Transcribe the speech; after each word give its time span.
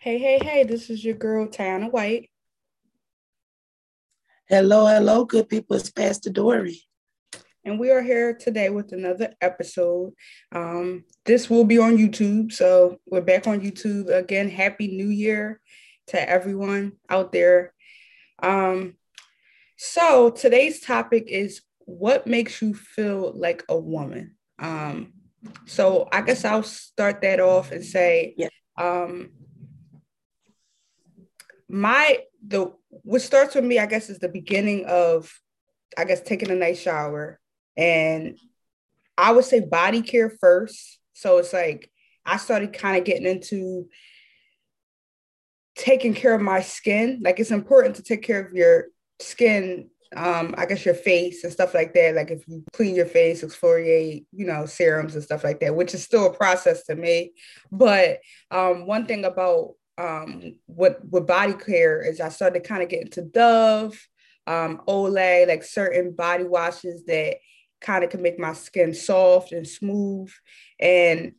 Hey, 0.00 0.18
hey, 0.18 0.40
hey, 0.42 0.64
this 0.64 0.90
is 0.90 1.04
your 1.04 1.14
girl, 1.14 1.46
Tiana 1.46 1.90
White. 1.90 2.28
Hello, 4.48 4.86
hello, 4.86 5.24
good 5.24 5.48
people. 5.48 5.76
It's 5.76 5.90
Pastor 5.90 6.30
Dory. 6.30 6.82
And 7.64 7.78
we 7.78 7.90
are 7.92 8.02
here 8.02 8.34
today 8.34 8.68
with 8.70 8.92
another 8.92 9.34
episode. 9.40 10.12
Um, 10.50 11.04
this 11.24 11.48
will 11.48 11.64
be 11.64 11.78
on 11.78 11.96
YouTube. 11.96 12.52
So 12.52 12.98
we're 13.06 13.20
back 13.20 13.46
on 13.46 13.60
YouTube 13.60 14.08
again. 14.08 14.50
Happy 14.50 14.88
New 14.88 15.06
Year 15.06 15.60
to 16.08 16.28
everyone 16.28 16.94
out 17.08 17.30
there. 17.30 17.72
Um, 18.42 18.96
so 19.76 20.30
today's 20.30 20.80
topic 20.80 21.26
is 21.28 21.62
what 21.78 22.26
makes 22.26 22.60
you 22.60 22.74
feel 22.74 23.32
like 23.36 23.62
a 23.68 23.78
woman? 23.78 24.34
Um, 24.58 25.12
so 25.66 26.08
I 26.12 26.22
guess 26.22 26.44
I'll 26.44 26.62
start 26.62 27.22
that 27.22 27.40
off 27.40 27.72
and 27.72 27.84
say, 27.84 28.34
yeah. 28.36 28.48
um, 28.78 29.30
my 31.68 32.18
the 32.46 32.72
what 32.88 33.22
starts 33.22 33.54
with 33.54 33.64
me, 33.64 33.78
I 33.78 33.86
guess, 33.86 34.10
is 34.10 34.18
the 34.18 34.28
beginning 34.28 34.84
of, 34.86 35.32
I 35.96 36.04
guess, 36.04 36.20
taking 36.20 36.50
a 36.50 36.54
nice 36.54 36.80
shower, 36.80 37.40
and 37.76 38.38
I 39.16 39.32
would 39.32 39.44
say 39.44 39.60
body 39.60 40.02
care 40.02 40.30
first. 40.30 40.98
So 41.12 41.38
it's 41.38 41.52
like 41.52 41.90
I 42.24 42.36
started 42.36 42.72
kind 42.72 42.98
of 42.98 43.04
getting 43.04 43.26
into 43.26 43.88
taking 45.76 46.14
care 46.14 46.34
of 46.34 46.42
my 46.42 46.60
skin. 46.60 47.20
Like 47.22 47.40
it's 47.40 47.50
important 47.50 47.96
to 47.96 48.02
take 48.02 48.22
care 48.22 48.44
of 48.44 48.52
your 48.52 48.86
skin 49.20 49.90
um, 50.16 50.54
I 50.58 50.66
guess 50.66 50.84
your 50.84 50.94
face 50.94 51.44
and 51.44 51.52
stuff 51.52 51.74
like 51.74 51.94
that. 51.94 52.14
Like 52.14 52.30
if 52.30 52.46
you 52.46 52.64
clean 52.72 52.94
your 52.94 53.06
face, 53.06 53.42
exfoliate, 53.42 54.26
you 54.32 54.46
know, 54.46 54.66
serums 54.66 55.14
and 55.14 55.24
stuff 55.24 55.44
like 55.44 55.60
that, 55.60 55.74
which 55.74 55.94
is 55.94 56.02
still 56.02 56.26
a 56.26 56.32
process 56.32 56.84
to 56.84 56.94
me. 56.94 57.32
But 57.70 58.20
um, 58.50 58.86
one 58.86 59.06
thing 59.06 59.24
about 59.24 59.74
um, 59.98 60.56
what 60.66 61.00
with 61.08 61.26
body 61.26 61.54
care 61.54 62.02
is 62.02 62.20
I 62.20 62.28
started 62.28 62.64
kind 62.64 62.82
of 62.82 62.88
getting 62.88 63.10
to 63.12 63.22
Dove, 63.22 64.08
um, 64.46 64.82
Olay, 64.88 65.46
like 65.46 65.62
certain 65.62 66.12
body 66.12 66.44
washes 66.44 67.04
that 67.06 67.36
kind 67.80 68.04
of 68.04 68.10
can 68.10 68.22
make 68.22 68.38
my 68.38 68.52
skin 68.52 68.94
soft 68.94 69.52
and 69.52 69.66
smooth. 69.66 70.30
And 70.80 71.32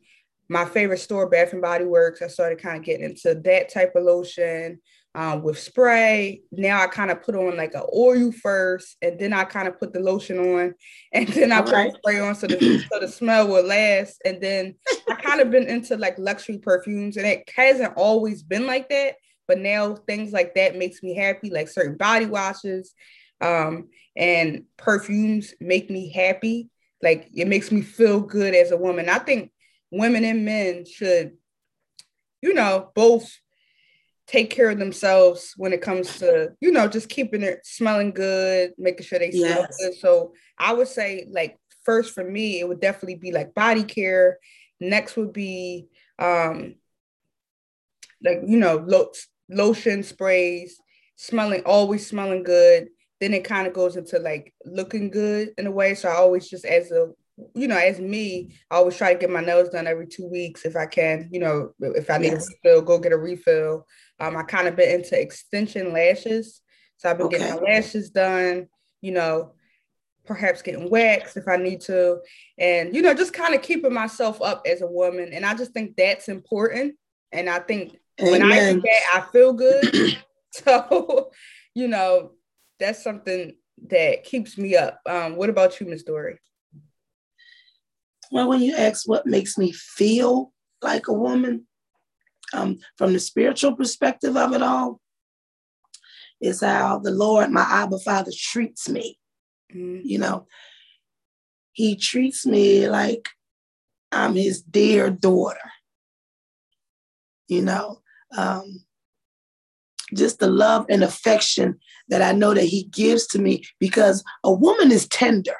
my 0.48 0.64
favorite 0.64 0.98
store, 0.98 1.28
Bath 1.28 1.52
and 1.52 1.62
Body 1.62 1.84
Works, 1.84 2.22
I 2.22 2.28
started 2.28 2.60
kind 2.60 2.78
of 2.78 2.84
getting 2.84 3.04
into 3.04 3.34
that 3.44 3.72
type 3.72 3.94
of 3.96 4.04
lotion 4.04 4.80
um, 5.14 5.42
with 5.42 5.58
spray. 5.58 6.42
Now 6.50 6.82
I 6.82 6.86
kind 6.86 7.10
of 7.10 7.22
put 7.22 7.34
on 7.34 7.56
like 7.56 7.74
an 7.74 7.84
oil 7.94 8.32
first, 8.32 8.96
and 9.00 9.18
then 9.18 9.32
I 9.32 9.44
kind 9.44 9.68
of 9.68 9.78
put 9.78 9.92
the 9.92 10.00
lotion 10.00 10.38
on, 10.38 10.74
and 11.12 11.28
then 11.28 11.52
I 11.52 11.62
put 11.62 11.94
spray 11.96 12.20
on 12.20 12.34
so 12.34 12.46
the 12.46 12.84
so 12.90 13.00
the 13.00 13.08
smell 13.08 13.48
will 13.48 13.64
last. 13.64 14.20
And 14.24 14.40
then 14.40 14.74
I 15.08 15.14
kind 15.14 15.40
of 15.40 15.50
been 15.50 15.68
into 15.68 15.96
like 15.96 16.18
luxury 16.18 16.58
perfumes, 16.58 17.16
and 17.16 17.26
it 17.26 17.48
hasn't 17.54 17.94
always 17.96 18.42
been 18.42 18.66
like 18.66 18.88
that. 18.88 19.14
But 19.46 19.58
now 19.58 19.94
things 19.94 20.32
like 20.32 20.54
that 20.54 20.76
makes 20.76 21.02
me 21.02 21.14
happy, 21.14 21.50
like 21.50 21.68
certain 21.68 21.96
body 21.96 22.26
washes 22.26 22.94
um, 23.40 23.88
and 24.16 24.64
perfumes 24.76 25.54
make 25.60 25.90
me 25.90 26.10
happy. 26.10 26.70
Like 27.02 27.28
it 27.34 27.46
makes 27.46 27.70
me 27.70 27.82
feel 27.82 28.20
good 28.20 28.54
as 28.54 28.70
a 28.70 28.76
woman. 28.76 29.08
I 29.08 29.18
think 29.18 29.52
women 29.90 30.24
and 30.24 30.44
men 30.44 30.86
should, 30.86 31.32
you 32.40 32.54
know, 32.54 32.90
both 32.94 33.30
take 34.26 34.50
care 34.50 34.70
of 34.70 34.78
themselves 34.78 35.52
when 35.56 35.72
it 35.72 35.82
comes 35.82 36.18
to 36.18 36.50
you 36.60 36.72
know 36.72 36.88
just 36.88 37.08
keeping 37.08 37.42
it 37.42 37.60
smelling 37.64 38.10
good 38.10 38.72
making 38.78 39.04
sure 39.04 39.18
they 39.18 39.30
smell 39.30 39.60
yes. 39.60 39.76
good. 39.80 39.94
So 39.96 40.32
i 40.58 40.72
would 40.72 40.88
say 40.88 41.26
like 41.30 41.58
first 41.84 42.14
for 42.14 42.24
me 42.24 42.60
it 42.60 42.68
would 42.68 42.80
definitely 42.80 43.16
be 43.16 43.32
like 43.32 43.54
body 43.54 43.84
care. 43.84 44.38
Next 44.80 45.16
would 45.16 45.32
be 45.32 45.88
um 46.18 46.74
like 48.22 48.40
you 48.46 48.56
know 48.56 48.84
lo- 48.86 49.12
lotion 49.48 50.02
sprays 50.02 50.78
smelling 51.16 51.62
always 51.64 52.06
smelling 52.06 52.42
good. 52.42 52.88
Then 53.20 53.34
it 53.34 53.44
kind 53.44 53.66
of 53.66 53.72
goes 53.72 53.96
into 53.96 54.18
like 54.18 54.52
looking 54.64 55.10
good 55.10 55.52
in 55.56 55.66
a 55.66 55.70
way. 55.70 55.94
So 55.94 56.08
i 56.08 56.14
always 56.14 56.48
just 56.48 56.64
as 56.64 56.90
a 56.90 57.10
you 57.54 57.66
know, 57.66 57.76
as 57.76 57.98
me, 57.98 58.54
I 58.70 58.76
always 58.76 58.96
try 58.96 59.12
to 59.12 59.18
get 59.18 59.30
my 59.30 59.40
nails 59.40 59.70
done 59.70 59.86
every 59.86 60.06
two 60.06 60.28
weeks 60.28 60.64
if 60.64 60.76
I 60.76 60.86
can. 60.86 61.28
You 61.32 61.40
know, 61.40 61.72
if 61.80 62.10
I 62.10 62.18
need 62.18 62.32
yes. 62.32 62.48
a 62.48 62.52
refill, 62.64 62.82
go 62.82 62.98
get 62.98 63.12
a 63.12 63.16
refill. 63.16 63.86
Um, 64.20 64.36
I 64.36 64.42
kind 64.44 64.68
of 64.68 64.76
been 64.76 65.00
into 65.00 65.20
extension 65.20 65.92
lashes, 65.92 66.60
so 66.96 67.10
I've 67.10 67.18
been 67.18 67.26
okay. 67.26 67.38
getting 67.38 67.56
my 67.56 67.62
lashes 67.62 68.10
done. 68.10 68.68
You 69.00 69.12
know, 69.12 69.52
perhaps 70.24 70.62
getting 70.62 70.88
waxed 70.90 71.36
if 71.36 71.48
I 71.48 71.56
need 71.56 71.80
to, 71.82 72.18
and 72.58 72.94
you 72.94 73.02
know, 73.02 73.14
just 73.14 73.32
kind 73.32 73.54
of 73.54 73.62
keeping 73.62 73.92
myself 73.92 74.40
up 74.40 74.62
as 74.66 74.82
a 74.82 74.86
woman. 74.86 75.32
And 75.32 75.44
I 75.44 75.54
just 75.54 75.72
think 75.72 75.96
that's 75.96 76.28
important. 76.28 76.94
And 77.32 77.50
I 77.50 77.58
think 77.58 77.98
Amen. 78.20 78.32
when 78.32 78.42
I 78.52 78.72
do 78.72 78.80
that, 78.80 79.02
I 79.14 79.32
feel 79.32 79.52
good. 79.52 80.18
so, 80.52 81.32
you 81.74 81.88
know, 81.88 82.32
that's 82.78 83.02
something 83.02 83.56
that 83.88 84.22
keeps 84.22 84.56
me 84.56 84.76
up. 84.76 85.00
Um, 85.04 85.34
what 85.34 85.50
about 85.50 85.80
you, 85.80 85.86
Miss 85.86 86.04
Dory? 86.04 86.38
Well, 88.34 88.48
when 88.48 88.62
you 88.62 88.74
ask 88.74 89.08
what 89.08 89.26
makes 89.26 89.56
me 89.56 89.70
feel 89.70 90.52
like 90.82 91.06
a 91.06 91.12
woman, 91.12 91.68
um, 92.52 92.78
from 92.98 93.12
the 93.12 93.20
spiritual 93.20 93.76
perspective 93.76 94.36
of 94.36 94.52
it 94.52 94.60
all, 94.60 95.00
is 96.40 96.60
how 96.60 96.98
the 96.98 97.12
Lord, 97.12 97.52
my 97.52 97.62
Abba 97.62 98.00
Father, 98.00 98.32
treats 98.36 98.88
me. 98.88 99.20
Mm-hmm. 99.72 100.00
You 100.02 100.18
know, 100.18 100.46
He 101.74 101.94
treats 101.94 102.44
me 102.44 102.88
like 102.88 103.28
I'm 104.10 104.34
His 104.34 104.62
dear 104.62 105.10
daughter. 105.10 105.70
You 107.46 107.62
know, 107.62 108.00
um, 108.36 108.84
just 110.12 110.40
the 110.40 110.48
love 110.48 110.86
and 110.90 111.04
affection 111.04 111.78
that 112.08 112.20
I 112.20 112.32
know 112.32 112.52
that 112.52 112.64
He 112.64 112.88
gives 112.90 113.28
to 113.28 113.38
me 113.38 113.62
because 113.78 114.24
a 114.42 114.52
woman 114.52 114.90
is 114.90 115.06
tender. 115.06 115.54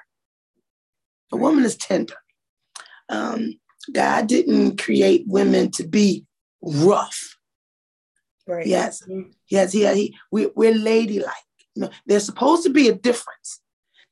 A 1.30 1.36
woman 1.36 1.64
is 1.64 1.76
tender. 1.76 2.16
Um, 3.08 3.58
God 3.92 4.26
didn't 4.26 4.80
create 4.80 5.24
women 5.26 5.70
to 5.72 5.86
be 5.86 6.24
rough. 6.62 7.36
Right. 8.46 8.66
Yes. 8.66 9.02
Mm-hmm. 9.02 9.30
Yes. 9.50 9.72
He, 9.72 9.86
he, 9.86 10.16
we, 10.30 10.46
we're 10.54 10.74
ladylike. 10.74 11.32
You 11.74 11.82
know, 11.82 11.90
there's 12.06 12.24
supposed 12.24 12.62
to 12.64 12.70
be 12.70 12.88
a 12.88 12.94
difference. 12.94 13.60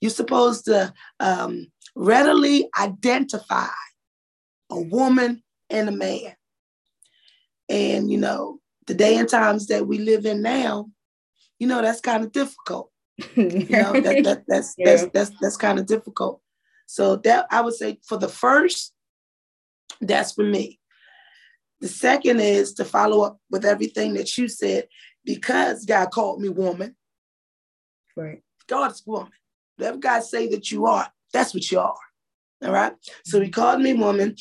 You're 0.00 0.10
supposed 0.10 0.64
to 0.66 0.92
um, 1.20 1.68
readily 1.94 2.68
identify 2.78 3.68
a 4.70 4.80
woman 4.80 5.42
and 5.70 5.88
a 5.88 5.92
man. 5.92 6.34
And, 7.68 8.10
you 8.10 8.18
know, 8.18 8.58
the 8.86 8.94
day 8.94 9.16
and 9.16 9.28
times 9.28 9.68
that 9.68 9.86
we 9.86 9.98
live 9.98 10.26
in 10.26 10.42
now, 10.42 10.90
you 11.58 11.66
know, 11.66 11.80
that's 11.80 12.00
kind 12.00 12.24
of 12.24 12.32
difficult. 12.32 12.90
you 13.36 13.66
know, 13.70 13.92
that, 13.92 14.02
that, 14.24 14.42
that's, 14.48 14.74
yeah. 14.76 14.90
that's, 14.90 15.06
that's, 15.12 15.30
that's 15.40 15.56
kind 15.56 15.78
of 15.78 15.86
difficult. 15.86 16.41
So 16.92 17.16
that 17.16 17.46
I 17.50 17.62
would 17.62 17.72
say 17.72 17.98
for 18.06 18.18
the 18.18 18.28
first, 18.28 18.92
that's 20.02 20.32
for 20.32 20.44
me. 20.44 20.78
The 21.80 21.88
second 21.88 22.40
is 22.40 22.74
to 22.74 22.84
follow 22.84 23.22
up 23.22 23.38
with 23.50 23.64
everything 23.64 24.12
that 24.12 24.36
you 24.36 24.46
said, 24.46 24.88
because 25.24 25.86
God 25.86 26.10
called 26.10 26.42
me 26.42 26.50
woman. 26.50 26.94
Right. 28.14 28.42
God 28.66 28.92
is 28.92 29.02
woman. 29.06 29.32
Whatever 29.78 29.96
God 29.96 30.20
say 30.22 30.48
that 30.48 30.70
you 30.70 30.84
are, 30.84 31.10
that's 31.32 31.54
what 31.54 31.70
you 31.70 31.80
are. 31.80 31.96
All 32.62 32.72
right. 32.72 32.92
So 33.24 33.40
he 33.40 33.48
called 33.48 33.80
me 33.80 33.94
woman. 33.94 34.36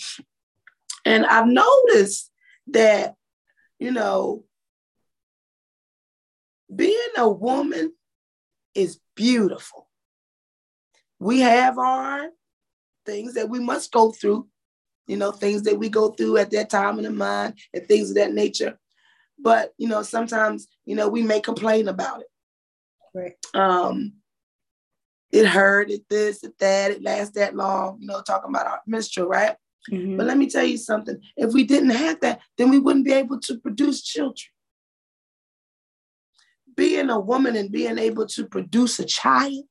And 1.05 1.25
I've 1.25 1.47
noticed 1.47 2.31
that, 2.67 3.15
you 3.79 3.91
know, 3.91 4.43
being 6.75 7.15
a 7.15 7.29
woman 7.29 7.93
is 8.75 8.99
beautiful. 9.15 9.87
We 11.17 11.39
have 11.39 11.77
our 11.77 12.27
things 13.05 13.33
that 13.33 13.49
we 13.49 13.59
must 13.59 13.91
go 13.91 14.11
through 14.11 14.47
you 15.07 15.17
know, 15.17 15.31
things 15.31 15.63
that 15.63 15.77
we 15.77 15.89
go 15.89 16.11
through 16.11 16.37
at 16.37 16.51
that 16.51 16.69
time 16.69 16.97
in 16.97 17.03
the 17.03 17.11
mind 17.11 17.55
and 17.73 17.85
things 17.85 18.09
of 18.09 18.15
that 18.15 18.33
nature. 18.33 18.79
But, 19.37 19.73
you 19.77 19.89
know, 19.89 20.03
sometimes, 20.03 20.67
you 20.85 20.95
know, 20.95 21.09
we 21.09 21.21
may 21.21 21.41
complain 21.41 21.89
about 21.89 22.21
it. 22.21 22.27
Right. 23.13 23.33
Um, 23.53 24.13
it 25.31 25.45
hurt, 25.45 25.89
it 25.89 26.03
this, 26.09 26.43
it 26.43 26.57
that, 26.59 26.91
it 26.91 27.03
lasts 27.03 27.33
that 27.35 27.55
long, 27.55 27.97
you 27.99 28.07
know, 28.07 28.21
talking 28.21 28.49
about 28.49 28.67
our 28.67 28.81
menstrual, 28.87 29.27
right? 29.27 29.55
Mm-hmm. 29.91 30.15
But 30.15 30.27
let 30.27 30.37
me 30.37 30.47
tell 30.47 30.63
you 30.63 30.77
something. 30.77 31.19
If 31.35 31.51
we 31.51 31.65
didn't 31.65 31.89
have 31.89 32.21
that, 32.21 32.39
then 32.57 32.69
we 32.69 32.79
wouldn't 32.79 33.05
be 33.05 33.13
able 33.13 33.39
to 33.41 33.57
produce 33.57 34.03
children. 34.03 34.37
Being 36.77 37.09
a 37.09 37.19
woman 37.19 37.57
and 37.57 37.69
being 37.69 37.97
able 37.97 38.27
to 38.27 38.45
produce 38.45 38.99
a 38.99 39.05
child, 39.05 39.65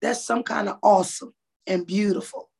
that's 0.00 0.24
some 0.24 0.42
kind 0.42 0.68
of 0.68 0.78
awesome 0.82 1.32
and 1.66 1.86
beautiful 1.86 2.50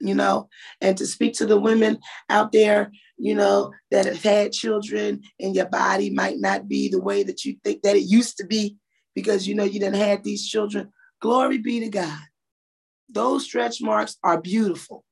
you 0.00 0.14
know, 0.14 0.48
and 0.80 0.96
to 0.96 1.06
speak 1.06 1.34
to 1.34 1.46
the 1.46 1.58
women 1.58 1.98
out 2.28 2.52
there, 2.52 2.92
you 3.16 3.34
know, 3.34 3.72
that 3.90 4.06
have 4.06 4.22
had 4.22 4.52
children 4.52 5.22
and 5.40 5.54
your 5.54 5.66
body 5.66 6.10
might 6.10 6.38
not 6.38 6.68
be 6.68 6.88
the 6.88 7.00
way 7.00 7.22
that 7.22 7.44
you 7.44 7.56
think 7.64 7.82
that 7.82 7.96
it 7.96 8.04
used 8.04 8.36
to 8.36 8.46
be 8.46 8.76
because, 9.14 9.48
you 9.48 9.54
know, 9.54 9.64
you 9.64 9.80
didn't 9.80 9.96
have 9.96 10.22
these 10.22 10.46
children. 10.46 10.92
Glory 11.20 11.58
be 11.58 11.80
to 11.80 11.88
God. 11.88 12.20
Those 13.10 13.44
stretch 13.44 13.80
marks 13.80 14.16
are 14.22 14.40
beautiful. 14.40 15.04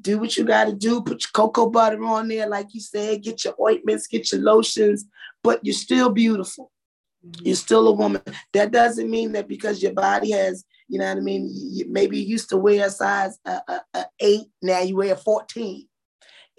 Do 0.00 0.18
what 0.18 0.36
you 0.36 0.44
got 0.44 0.66
to 0.66 0.72
do. 0.72 1.02
Put 1.02 1.24
your 1.24 1.30
cocoa 1.34 1.68
butter 1.68 2.02
on 2.04 2.28
there, 2.28 2.48
like 2.48 2.68
you 2.72 2.80
said. 2.80 3.22
Get 3.22 3.44
your 3.44 3.54
ointments, 3.60 4.06
get 4.06 4.30
your 4.30 4.40
lotions, 4.42 5.04
but 5.42 5.60
you're 5.62 5.74
still 5.74 6.10
beautiful. 6.10 6.70
Mm-hmm. 7.26 7.46
You're 7.46 7.56
still 7.56 7.88
a 7.88 7.92
woman. 7.92 8.22
That 8.52 8.70
doesn't 8.70 9.10
mean 9.10 9.32
that 9.32 9.48
because 9.48 9.82
your 9.82 9.92
body 9.92 10.30
has, 10.32 10.64
you 10.88 10.98
know 10.98 11.06
what 11.06 11.18
I 11.18 11.20
mean. 11.20 11.50
You, 11.52 11.86
maybe 11.88 12.18
you 12.18 12.26
used 12.26 12.48
to 12.50 12.56
wear 12.56 12.86
a 12.86 12.90
size 12.90 13.38
uh, 13.44 13.60
uh, 13.68 13.80
uh, 13.94 14.04
eight, 14.20 14.46
now 14.62 14.80
you 14.80 14.96
wear 14.96 15.16
14 15.16 15.86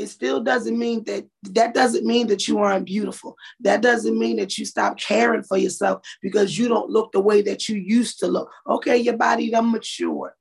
it 0.02 0.08
still 0.08 0.42
doesn't 0.42 0.78
mean 0.78 1.04
that 1.04 1.28
that 1.44 1.74
doesn't 1.74 2.06
mean 2.06 2.28
that 2.28 2.48
you 2.48 2.58
aren't 2.58 2.86
beautiful. 2.86 3.36
That 3.60 3.81
doesn't 3.81 4.18
mean 4.18 4.38
that 4.38 4.58
you 4.58 4.66
stop 4.66 4.98
caring 4.98 5.44
for 5.44 5.58
yourself 5.58 6.02
because 6.22 6.58
you 6.58 6.68
don't 6.68 6.90
look 6.90 7.12
the 7.12 7.19
way 7.19 7.42
that 7.44 7.69
you 7.69 7.78
used 7.78 8.19
to 8.19 8.28
look. 8.28 8.50
Okay, 8.68 8.98
your 8.98 9.18
body 9.18 9.52
done 9.52 9.72
matured. 9.72 10.34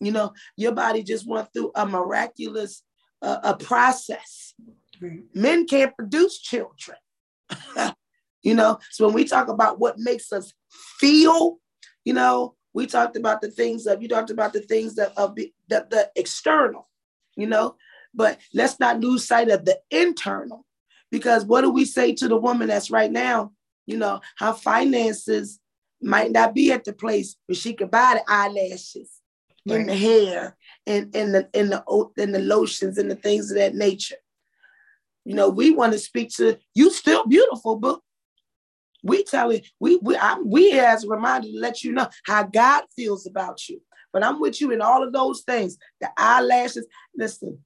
You 0.00 0.12
know, 0.12 0.32
your 0.56 0.72
body 0.72 1.02
just 1.02 1.26
went 1.26 1.48
through 1.52 1.72
a 1.74 1.86
miraculous 1.86 2.82
uh, 3.22 3.40
a 3.42 3.56
process. 3.56 4.54
Right. 5.00 5.22
Men 5.34 5.66
can't 5.66 5.96
produce 5.96 6.38
children. 6.38 6.98
you 8.44 8.54
know, 8.54 8.78
so 8.90 9.06
when 9.06 9.14
we 9.14 9.24
talk 9.24 9.48
about 9.48 9.80
what 9.80 9.98
makes 9.98 10.32
us 10.32 10.52
feel, 10.70 11.58
you 12.04 12.12
know, 12.12 12.54
we 12.74 12.86
talked 12.86 13.16
about 13.16 13.40
the 13.40 13.50
things 13.50 13.86
of 13.86 14.02
you 14.02 14.08
talked 14.08 14.30
about 14.30 14.52
the 14.52 14.60
things 14.60 14.94
that 14.96 15.12
of 15.16 15.34
the, 15.34 15.52
the, 15.68 15.86
the 15.90 16.10
external, 16.14 16.88
you 17.36 17.46
know, 17.46 17.76
but 18.12 18.38
let's 18.52 18.78
not 18.78 19.00
lose 19.00 19.26
sight 19.26 19.48
of 19.48 19.64
the 19.64 19.78
internal. 19.90 20.66
Because 21.10 21.44
what 21.44 21.62
do 21.62 21.70
we 21.70 21.84
say 21.84 22.12
to 22.14 22.28
the 22.28 22.36
woman 22.36 22.68
that's 22.68 22.90
right 22.90 23.10
now? 23.10 23.52
You 23.86 23.96
know, 23.96 24.20
her 24.38 24.52
finances 24.52 25.60
might 26.02 26.32
not 26.32 26.54
be 26.54 26.70
at 26.72 26.84
the 26.84 26.92
place 26.92 27.36
where 27.46 27.56
she 27.56 27.72
could 27.72 27.90
buy 27.90 28.14
the 28.16 28.32
eyelashes 28.32 29.10
right. 29.66 29.80
and 29.80 29.88
the 29.88 29.96
hair 29.96 30.56
and, 30.86 31.14
and 31.14 31.34
the 31.34 31.48
and 31.54 31.72
the 31.72 31.84
and 32.18 32.34
the 32.34 32.40
lotions 32.40 32.98
and 32.98 33.10
the 33.10 33.16
things 33.16 33.50
of 33.50 33.56
that 33.56 33.74
nature. 33.74 34.16
You 35.24 35.34
know, 35.34 35.48
we 35.48 35.70
want 35.70 35.92
to 35.92 35.98
speak 35.98 36.30
to 36.36 36.58
you 36.74 36.90
still 36.90 37.26
beautiful, 37.26 37.76
but 37.76 38.00
we 39.04 39.22
tell 39.22 39.50
it, 39.50 39.66
we 39.78 39.98
we 40.02 40.16
I'm, 40.16 40.50
we 40.50 40.72
as 40.72 41.04
a 41.04 41.08
reminder 41.08 41.46
to 41.48 41.58
let 41.58 41.84
you 41.84 41.92
know 41.92 42.08
how 42.24 42.42
God 42.42 42.84
feels 42.96 43.26
about 43.26 43.68
you. 43.68 43.80
But 44.12 44.24
I'm 44.24 44.40
with 44.40 44.60
you 44.60 44.70
in 44.70 44.80
all 44.80 45.02
of 45.02 45.12
those 45.12 45.42
things. 45.42 45.76
The 46.00 46.08
eyelashes. 46.16 46.86
Listen, 47.16 47.58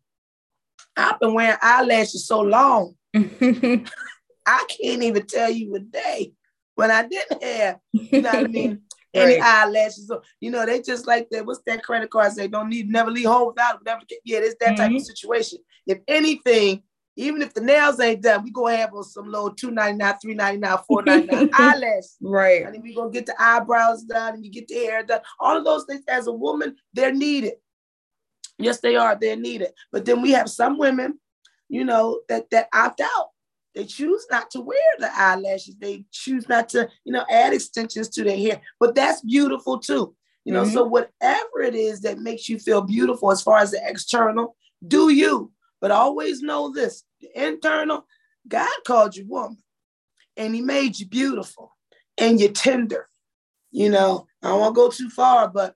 I've 0.97 1.21
been 1.21 1.35
wearing 1.35 1.59
eyelashes 1.63 2.27
so 2.27 2.41
long. 2.41 2.97
I 3.15 4.67
can't 4.69 5.03
even 5.03 5.27
tell 5.27 5.51
you 5.51 5.75
a 5.75 5.81
day 5.81 6.33
when 6.75 6.91
I 6.91 7.07
didn't 7.07 7.43
have, 7.43 7.79
you 7.93 8.23
know 8.23 8.31
what 8.31 8.39
I 8.39 8.43
mean? 8.49 8.83
Any 9.15 9.41
right. 9.41 9.65
eyelashes, 9.65 10.11
you 10.41 10.51
know, 10.51 10.65
they 10.67 10.83
just 10.83 11.07
like 11.07 11.29
that. 11.31 11.45
What's 11.45 11.63
that 11.67 11.83
credit 11.83 12.11
card 12.11 12.33
say? 12.33 12.47
Don't 12.47 12.69
need, 12.69 12.89
never 12.89 13.11
leave 13.11 13.27
home 13.27 13.49
without, 13.49 13.85
never 13.85 14.03
get, 14.09 14.21
yeah, 14.25 14.39
it's 14.39 14.57
that 14.61 14.71
mm-hmm. 14.71 14.77
type 14.77 14.91
of 14.91 14.97
mm-hmm. 14.97 15.03
situation. 15.03 15.59
If 15.87 15.99
anything, 16.07 16.83
even 17.19 17.43
if 17.43 17.53
the 17.53 17.61
nails 17.61 17.99
ain't 17.99 18.23
done, 18.23 18.45
we 18.45 18.53
gonna 18.53 18.77
have 18.77 18.95
on 18.95 19.03
some 19.03 19.27
little 19.27 19.51
two 19.51 19.73
ninety 19.73 19.99
nine, 19.99 20.15
three 20.23 20.35
ninety 20.35 20.61
nine, 20.61 20.79
four 20.87 21.03
ninety 21.03 21.27
nine 21.27 21.51
eyelashes. 21.59 22.17
Right. 22.21 22.65
And 22.65 22.73
then 22.73 22.81
we 22.81 22.95
gonna 22.95 23.11
get 23.11 23.27
the 23.27 23.35
eyebrows 23.43 24.05
done 24.05 24.35
and 24.35 24.45
you 24.45 24.53
get 24.53 24.69
the 24.69 24.77
hair 24.77 25.03
done. 25.03 25.21
All 25.41 25.57
of 25.57 25.65
those 25.65 25.85
things 25.85 26.05
as 26.07 26.29
a 26.29 26.33
woman, 26.33 26.77
they're 26.95 27.13
needed. 27.13 27.55
Yes, 28.57 28.81
they 28.81 28.95
are. 28.95 29.17
They're 29.17 29.37
needed. 29.37 29.71
But 29.91 30.05
then 30.05 30.23
we 30.23 30.31
have 30.31 30.49
some 30.49 30.79
women, 30.79 31.19
you 31.69 31.85
know, 31.85 32.21
that 32.29 32.51
that 32.51 32.69
opt 32.73 33.01
out. 33.01 33.31
They 33.75 33.85
choose 33.85 34.25
not 34.31 34.51
to 34.53 34.61
wear 34.61 34.79
the 34.99 35.11
eyelashes. 35.13 35.75
They 35.77 36.05
choose 36.13 36.49
not 36.49 36.69
to, 36.71 36.89
you 37.05 37.13
know, 37.13 37.25
add 37.29 37.53
extensions 37.53 38.09
to 38.11 38.23
their 38.23 38.37
hair. 38.37 38.61
But 38.79 38.95
that's 38.95 39.23
beautiful 39.23 39.81
too. 39.81 40.15
You 40.45 40.53
know, 40.53 40.63
mm-hmm. 40.63 40.73
so 40.73 40.85
whatever 40.85 41.61
it 41.63 41.75
is 41.75 42.01
that 42.03 42.21
makes 42.21 42.49
you 42.49 42.61
feel 42.61 42.81
beautiful 42.81 43.33
as 43.33 43.43
far 43.43 43.59
as 43.59 43.73
the 43.73 43.81
external, 43.85 44.57
do 44.87 45.11
you. 45.11 45.53
But 45.81 45.91
always 45.91 46.43
know 46.43 46.73
this 46.73 47.05
the 47.21 47.47
internal, 47.47 48.07
God 48.47 48.71
called 48.87 49.17
you 49.17 49.27
woman 49.27 49.59
and 50.37 50.55
he 50.55 50.61
made 50.61 50.99
you 50.99 51.07
beautiful 51.07 51.77
and 52.17 52.41
you're 52.41 52.53
tender. 52.53 53.09
You 53.71 53.91
know, 53.91 54.27
I 54.43 54.49
don't 54.49 54.61
want 54.61 54.75
to 54.75 54.81
go 54.81 54.91
too 54.91 55.11
far, 55.11 55.49
but 55.49 55.75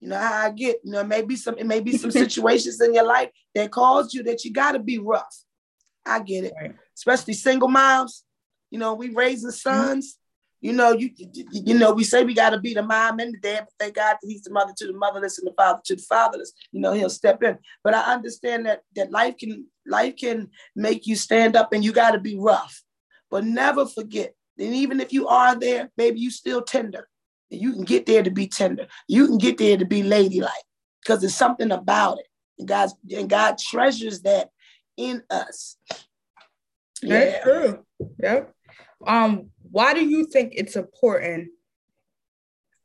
you 0.00 0.08
know 0.08 0.18
how 0.18 0.46
I 0.46 0.50
get, 0.50 0.80
you 0.84 0.92
know, 0.92 1.04
maybe 1.04 1.36
some 1.36 1.56
it 1.58 1.66
may 1.66 1.80
be 1.80 1.96
some 1.96 2.10
situations 2.22 2.80
in 2.80 2.94
your 2.94 3.06
life 3.06 3.30
that 3.54 3.70
cause 3.70 4.12
you 4.14 4.22
that 4.24 4.44
you 4.44 4.52
gotta 4.52 4.78
be 4.78 4.98
rough. 4.98 5.36
I 6.04 6.20
get 6.20 6.44
it. 6.44 6.52
Right. 6.60 6.74
Especially 6.96 7.34
single 7.34 7.68
moms. 7.68 8.24
You 8.70 8.78
know, 8.78 8.94
we 8.94 9.10
raising 9.10 9.50
mm-hmm. 9.50 9.86
sons. 9.88 10.18
You 10.62 10.72
know, 10.72 10.92
you, 10.92 11.10
you 11.50 11.76
know, 11.76 11.92
we 11.92 12.04
say 12.04 12.22
we 12.22 12.34
gotta 12.34 12.58
be 12.58 12.72
the 12.72 12.84
mom 12.84 13.18
and 13.18 13.34
the 13.34 13.38
dad, 13.38 13.64
but 13.64 13.74
thank 13.80 13.96
God 13.96 14.16
he's 14.22 14.42
the 14.42 14.50
mother 14.50 14.72
to 14.76 14.86
the 14.86 14.92
motherless 14.92 15.38
and 15.38 15.46
the 15.46 15.52
father 15.54 15.80
to 15.84 15.96
the 15.96 16.02
fatherless. 16.02 16.52
You 16.70 16.80
know, 16.80 16.92
he'll 16.92 17.10
step 17.10 17.42
in. 17.42 17.58
But 17.82 17.94
I 17.94 18.12
understand 18.12 18.66
that 18.66 18.82
that 18.94 19.10
life 19.10 19.36
can 19.38 19.66
life 19.84 20.16
can 20.16 20.50
make 20.76 21.06
you 21.06 21.16
stand 21.16 21.56
up 21.56 21.72
and 21.72 21.84
you 21.84 21.92
gotta 21.92 22.20
be 22.20 22.38
rough. 22.38 22.80
But 23.28 23.44
never 23.44 23.86
forget, 23.86 24.34
and 24.56 24.74
even 24.74 25.00
if 25.00 25.12
you 25.12 25.26
are 25.26 25.58
there, 25.58 25.90
maybe 25.96 26.20
you 26.20 26.30
still 26.30 26.62
tender 26.62 27.08
And 27.50 27.60
you 27.60 27.72
can 27.72 27.84
get 27.84 28.06
there 28.06 28.22
to 28.22 28.30
be 28.30 28.46
tender. 28.46 28.86
You 29.08 29.26
can 29.26 29.38
get 29.38 29.58
there 29.58 29.76
to 29.76 29.84
be 29.84 30.04
ladylike 30.04 30.52
because 31.02 31.20
there's 31.20 31.34
something 31.34 31.72
about 31.72 32.20
it. 32.20 32.26
And 32.58 32.68
God, 32.68 32.90
and 33.10 33.28
God 33.28 33.58
treasures 33.58 34.22
that 34.22 34.50
in 34.96 35.22
us. 35.28 35.76
That's 37.02 37.32
yeah. 37.32 37.42
true. 37.42 37.84
Yep. 38.22 38.54
Um, 39.04 39.50
why 39.72 39.94
do 39.94 40.04
you 40.04 40.26
think 40.26 40.52
it's 40.54 40.76
important 40.76 41.48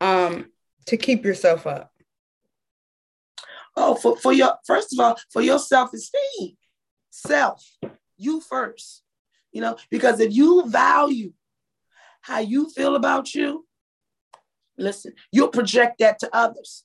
um 0.01 0.48
to 0.88 0.98
keep 0.98 1.24
yourself 1.24 1.68
up? 1.68 1.92
Oh, 3.75 3.94
for, 3.94 4.18
for 4.18 4.34
your 4.34 4.56
first 4.66 4.94
of 4.94 5.00
all, 5.00 5.16
for 5.31 5.44
your 5.44 5.60
self-esteem. 5.60 6.57
Self, 7.12 7.63
you 8.18 8.42
first. 8.42 9.04
You 9.51 9.62
know, 9.62 9.78
because 9.92 10.19
if 10.19 10.34
you 10.34 10.68
value 10.68 11.34
how 12.22 12.39
you 12.39 12.69
feel 12.69 12.95
about 12.95 13.34
you, 13.34 13.68
Listen, 14.78 15.13
you'll 15.31 15.48
project 15.48 16.00
that 16.00 16.19
to 16.19 16.30
others 16.34 16.84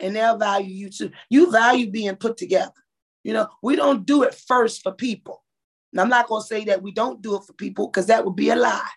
and 0.00 0.14
they'll 0.14 0.36
value 0.36 0.74
you 0.74 0.90
too. 0.90 1.10
You 1.28 1.50
value 1.50 1.90
being 1.90 2.16
put 2.16 2.36
together. 2.36 2.72
You 3.22 3.34
know, 3.34 3.48
we 3.62 3.76
don't 3.76 4.04
do 4.04 4.22
it 4.24 4.34
first 4.34 4.82
for 4.82 4.92
people. 4.92 5.44
And 5.92 6.00
I'm 6.00 6.08
not 6.08 6.28
going 6.28 6.42
to 6.42 6.46
say 6.46 6.64
that 6.64 6.82
we 6.82 6.92
don't 6.92 7.22
do 7.22 7.36
it 7.36 7.44
for 7.44 7.52
people 7.52 7.86
because 7.86 8.06
that 8.06 8.24
would 8.24 8.36
be 8.36 8.50
a 8.50 8.56
lie. 8.56 8.88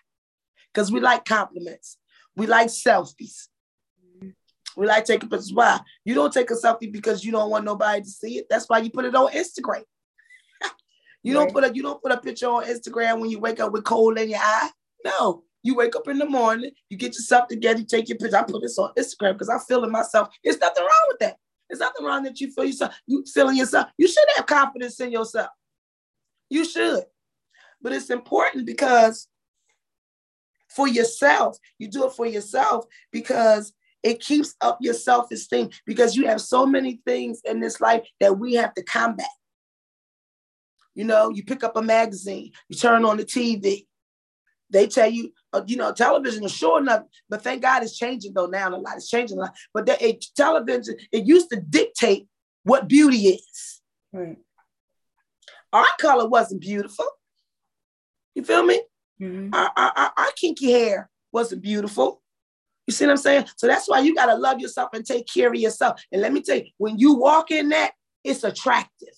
Because 0.74 0.90
we 0.90 1.00
like 1.00 1.24
compliments, 1.24 1.98
we 2.36 2.46
like 2.46 2.68
selfies. 2.68 3.48
We 4.76 4.86
like 4.86 5.04
taking 5.04 5.28
pictures. 5.28 5.52
Why? 5.52 5.78
You 6.04 6.14
don't 6.14 6.32
take 6.32 6.50
a 6.50 6.54
selfie 6.54 6.90
because 6.90 7.24
you 7.24 7.30
don't 7.30 7.48
want 7.50 7.64
nobody 7.64 8.02
to 8.02 8.08
see 8.08 8.38
it. 8.38 8.46
That's 8.50 8.68
why 8.68 8.78
you 8.78 8.90
put 8.90 9.04
it 9.04 9.14
on 9.14 9.30
Instagram. 9.30 9.84
you 11.22 11.38
right. 11.38 11.44
don't 11.44 11.52
put 11.52 11.64
a 11.64 11.72
you 11.72 11.82
don't 11.82 12.02
put 12.02 12.10
a 12.10 12.16
picture 12.18 12.48
on 12.48 12.64
Instagram 12.64 13.20
when 13.20 13.30
you 13.30 13.38
wake 13.38 13.60
up 13.60 13.72
with 13.72 13.84
cold 13.84 14.18
in 14.18 14.30
your 14.30 14.40
eye. 14.42 14.70
No, 15.04 15.44
you 15.62 15.76
wake 15.76 15.94
up 15.94 16.08
in 16.08 16.18
the 16.18 16.26
morning, 16.26 16.72
you 16.88 16.96
get 16.96 17.14
yourself 17.14 17.46
together, 17.46 17.80
you 17.80 17.86
take 17.86 18.08
your 18.08 18.18
picture. 18.18 18.36
I 18.36 18.42
put 18.42 18.62
this 18.62 18.78
on 18.78 18.92
Instagram 18.98 19.34
because 19.34 19.48
I 19.48 19.58
feel 19.58 19.84
it 19.84 19.90
myself. 19.90 20.28
There's 20.42 20.58
nothing 20.58 20.82
wrong 20.82 21.04
with 21.08 21.18
that. 21.20 21.36
There's 21.68 21.80
nothing 21.80 22.04
wrong 22.04 22.24
that 22.24 22.40
you 22.40 22.50
feel 22.50 22.64
yourself, 22.64 22.94
you 23.06 23.24
feeling 23.32 23.56
yourself. 23.56 23.86
You 23.96 24.08
should 24.08 24.24
have 24.36 24.46
confidence 24.46 24.98
in 24.98 25.12
yourself. 25.12 25.50
You 26.50 26.64
should. 26.64 27.04
But 27.80 27.92
it's 27.92 28.10
important 28.10 28.66
because 28.66 29.28
for 30.74 30.88
yourself, 30.88 31.56
you 31.78 31.88
do 31.88 32.06
it 32.06 32.12
for 32.12 32.26
yourself 32.26 32.86
because 33.12 33.72
it 34.02 34.20
keeps 34.20 34.54
up 34.60 34.78
your 34.80 34.94
self-esteem 34.94 35.70
because 35.86 36.14
you 36.14 36.26
have 36.26 36.40
so 36.40 36.66
many 36.66 37.00
things 37.06 37.40
in 37.44 37.60
this 37.60 37.80
life 37.80 38.06
that 38.20 38.38
we 38.38 38.54
have 38.54 38.74
to 38.74 38.82
combat. 38.82 39.26
You 40.94 41.04
know, 41.04 41.30
you 41.30 41.42
pick 41.44 41.64
up 41.64 41.76
a 41.76 41.82
magazine, 41.82 42.52
you 42.68 42.76
turn 42.76 43.04
on 43.04 43.16
the 43.16 43.24
TV, 43.24 43.86
they 44.70 44.86
tell 44.86 45.10
you, 45.10 45.32
uh, 45.52 45.62
you 45.66 45.76
know, 45.76 45.92
television 45.92 46.44
is 46.44 46.52
sure 46.52 46.80
enough, 46.80 47.04
but 47.28 47.42
thank 47.42 47.62
God 47.62 47.82
it's 47.82 47.96
changing 47.96 48.34
though 48.34 48.46
now. 48.46 48.68
A 48.68 48.76
lot 48.76 48.96
is 48.96 49.08
changing 49.08 49.38
a 49.38 49.42
lot. 49.42 49.54
But 49.72 49.86
the, 49.86 50.04
it, 50.04 50.24
television, 50.36 50.96
it 51.12 51.24
used 51.24 51.50
to 51.50 51.60
dictate 51.60 52.26
what 52.64 52.88
beauty 52.88 53.28
is. 53.28 53.80
Right. 54.12 54.36
Our 55.72 55.86
color 55.98 56.28
wasn't 56.28 56.60
beautiful. 56.60 57.06
You 58.34 58.44
feel 58.44 58.64
me? 58.64 58.80
Mm-hmm. 59.20 59.54
Our, 59.54 59.70
our, 59.76 60.12
our 60.16 60.30
kinky 60.36 60.72
hair 60.72 61.08
wasn't 61.32 61.62
beautiful. 61.62 62.22
You 62.86 62.92
see 62.92 63.06
what 63.06 63.12
I'm 63.12 63.16
saying? 63.16 63.46
So 63.56 63.66
that's 63.66 63.88
why 63.88 64.00
you 64.00 64.14
got 64.14 64.26
to 64.26 64.34
love 64.34 64.60
yourself 64.60 64.90
and 64.92 65.06
take 65.06 65.26
care 65.26 65.48
of 65.48 65.54
yourself. 65.54 66.02
And 66.12 66.20
let 66.20 66.32
me 66.32 66.42
tell 66.42 66.56
you, 66.56 66.66
when 66.76 66.98
you 66.98 67.14
walk 67.14 67.50
in 67.50 67.70
that, 67.70 67.92
it's 68.22 68.44
attractive 68.44 69.14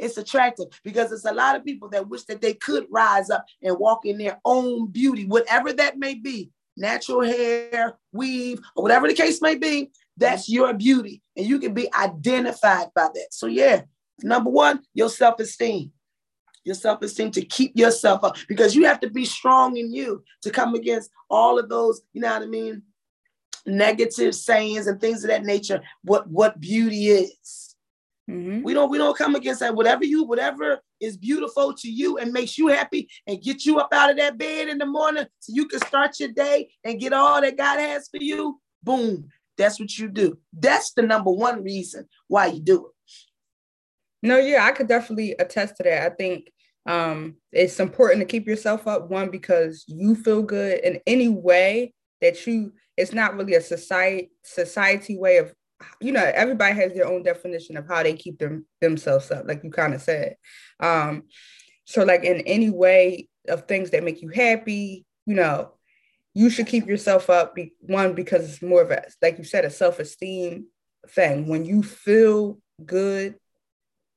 it's 0.00 0.16
attractive 0.16 0.66
because 0.82 1.12
it's 1.12 1.26
a 1.26 1.32
lot 1.32 1.56
of 1.56 1.64
people 1.64 1.88
that 1.90 2.08
wish 2.08 2.24
that 2.24 2.40
they 2.40 2.54
could 2.54 2.86
rise 2.90 3.30
up 3.30 3.44
and 3.62 3.78
walk 3.78 4.06
in 4.06 4.18
their 4.18 4.40
own 4.44 4.90
beauty, 4.90 5.26
whatever 5.26 5.72
that 5.74 5.98
may 5.98 6.14
be 6.14 6.50
natural 6.76 7.22
hair, 7.22 7.98
weave, 8.12 8.60
or 8.74 8.82
whatever 8.82 9.06
the 9.06 9.14
case 9.14 9.42
may 9.42 9.54
be. 9.54 9.90
That's 10.16 10.48
your 10.48 10.74
beauty, 10.74 11.22
and 11.36 11.46
you 11.46 11.58
can 11.58 11.74
be 11.74 11.92
identified 11.94 12.88
by 12.94 13.08
that. 13.14 13.28
So, 13.30 13.46
yeah, 13.46 13.82
number 14.22 14.50
one, 14.50 14.82
your 14.94 15.08
self 15.08 15.38
esteem. 15.40 15.92
Your 16.64 16.74
self 16.74 17.02
esteem 17.02 17.30
to 17.32 17.44
keep 17.44 17.72
yourself 17.76 18.22
up 18.22 18.36
because 18.48 18.74
you 18.74 18.84
have 18.84 19.00
to 19.00 19.10
be 19.10 19.24
strong 19.24 19.76
in 19.76 19.92
you 19.92 20.22
to 20.42 20.50
come 20.50 20.74
against 20.74 21.10
all 21.30 21.58
of 21.58 21.68
those, 21.68 22.02
you 22.12 22.20
know 22.20 22.32
what 22.32 22.42
I 22.42 22.46
mean? 22.46 22.82
Negative 23.66 24.34
sayings 24.34 24.86
and 24.86 25.00
things 25.00 25.24
of 25.24 25.28
that 25.28 25.44
nature. 25.44 25.82
What 26.02 26.28
what 26.28 26.60
beauty 26.60 27.08
is 27.08 27.70
Mm-hmm. 28.30 28.62
We 28.62 28.74
don't 28.74 28.90
we 28.90 28.98
don't 28.98 29.16
come 29.16 29.34
against 29.34 29.60
that. 29.60 29.74
Whatever 29.74 30.04
you, 30.04 30.22
whatever 30.22 30.80
is 31.00 31.16
beautiful 31.16 31.74
to 31.74 31.90
you 31.90 32.18
and 32.18 32.32
makes 32.32 32.56
you 32.56 32.68
happy 32.68 33.08
and 33.26 33.42
get 33.42 33.64
you 33.64 33.80
up 33.80 33.92
out 33.92 34.10
of 34.10 34.16
that 34.18 34.38
bed 34.38 34.68
in 34.68 34.78
the 34.78 34.86
morning 34.86 35.26
so 35.40 35.52
you 35.52 35.66
can 35.66 35.80
start 35.80 36.20
your 36.20 36.28
day 36.28 36.70
and 36.84 37.00
get 37.00 37.12
all 37.12 37.40
that 37.40 37.56
God 37.56 37.80
has 37.80 38.08
for 38.08 38.22
you. 38.22 38.60
Boom. 38.82 39.28
That's 39.58 39.80
what 39.80 39.98
you 39.98 40.08
do. 40.08 40.38
That's 40.52 40.92
the 40.92 41.02
number 41.02 41.30
one 41.30 41.64
reason 41.64 42.08
why 42.28 42.46
you 42.46 42.60
do 42.60 42.86
it. 42.86 42.92
No, 44.22 44.38
yeah, 44.38 44.64
I 44.64 44.72
could 44.72 44.88
definitely 44.88 45.34
attest 45.38 45.76
to 45.76 45.82
that. 45.84 46.12
I 46.12 46.14
think 46.14 46.50
um, 46.86 47.36
it's 47.52 47.80
important 47.80 48.20
to 48.20 48.26
keep 48.26 48.46
yourself 48.46 48.86
up, 48.86 49.10
one, 49.10 49.30
because 49.30 49.84
you 49.86 50.14
feel 50.14 50.42
good 50.42 50.80
in 50.80 51.00
any 51.06 51.28
way 51.28 51.94
that 52.20 52.46
you, 52.46 52.72
it's 52.96 53.12
not 53.12 53.36
really 53.36 53.54
a 53.54 53.60
society 53.60 54.30
society 54.44 55.16
way 55.18 55.38
of 55.38 55.54
you 56.00 56.12
know 56.12 56.30
everybody 56.34 56.74
has 56.74 56.92
their 56.92 57.06
own 57.06 57.22
definition 57.22 57.76
of 57.76 57.86
how 57.88 58.02
they 58.02 58.12
keep 58.12 58.38
them 58.38 58.66
themselves 58.82 59.30
up 59.30 59.46
like 59.46 59.64
you 59.64 59.70
kind 59.70 59.94
of 59.94 60.02
said 60.02 60.36
um 60.80 61.22
so 61.86 62.04
like 62.04 62.22
in 62.24 62.40
any 62.42 62.68
way 62.68 63.28
of 63.48 63.66
things 63.66 63.90
that 63.90 64.04
make 64.04 64.20
you 64.20 64.28
happy 64.28 65.06
you 65.24 65.34
know 65.34 65.72
you 66.34 66.50
should 66.50 66.66
keep 66.66 66.86
yourself 66.86 67.30
up 67.30 67.54
be, 67.54 67.72
one 67.80 68.14
because 68.14 68.44
it's 68.44 68.62
more 68.62 68.82
of 68.82 68.90
a 68.90 69.02
like 69.22 69.38
you 69.38 69.44
said 69.44 69.64
a 69.64 69.70
self-esteem 69.70 70.66
thing 71.08 71.48
when 71.48 71.64
you 71.64 71.82
feel 71.82 72.58
good 72.84 73.36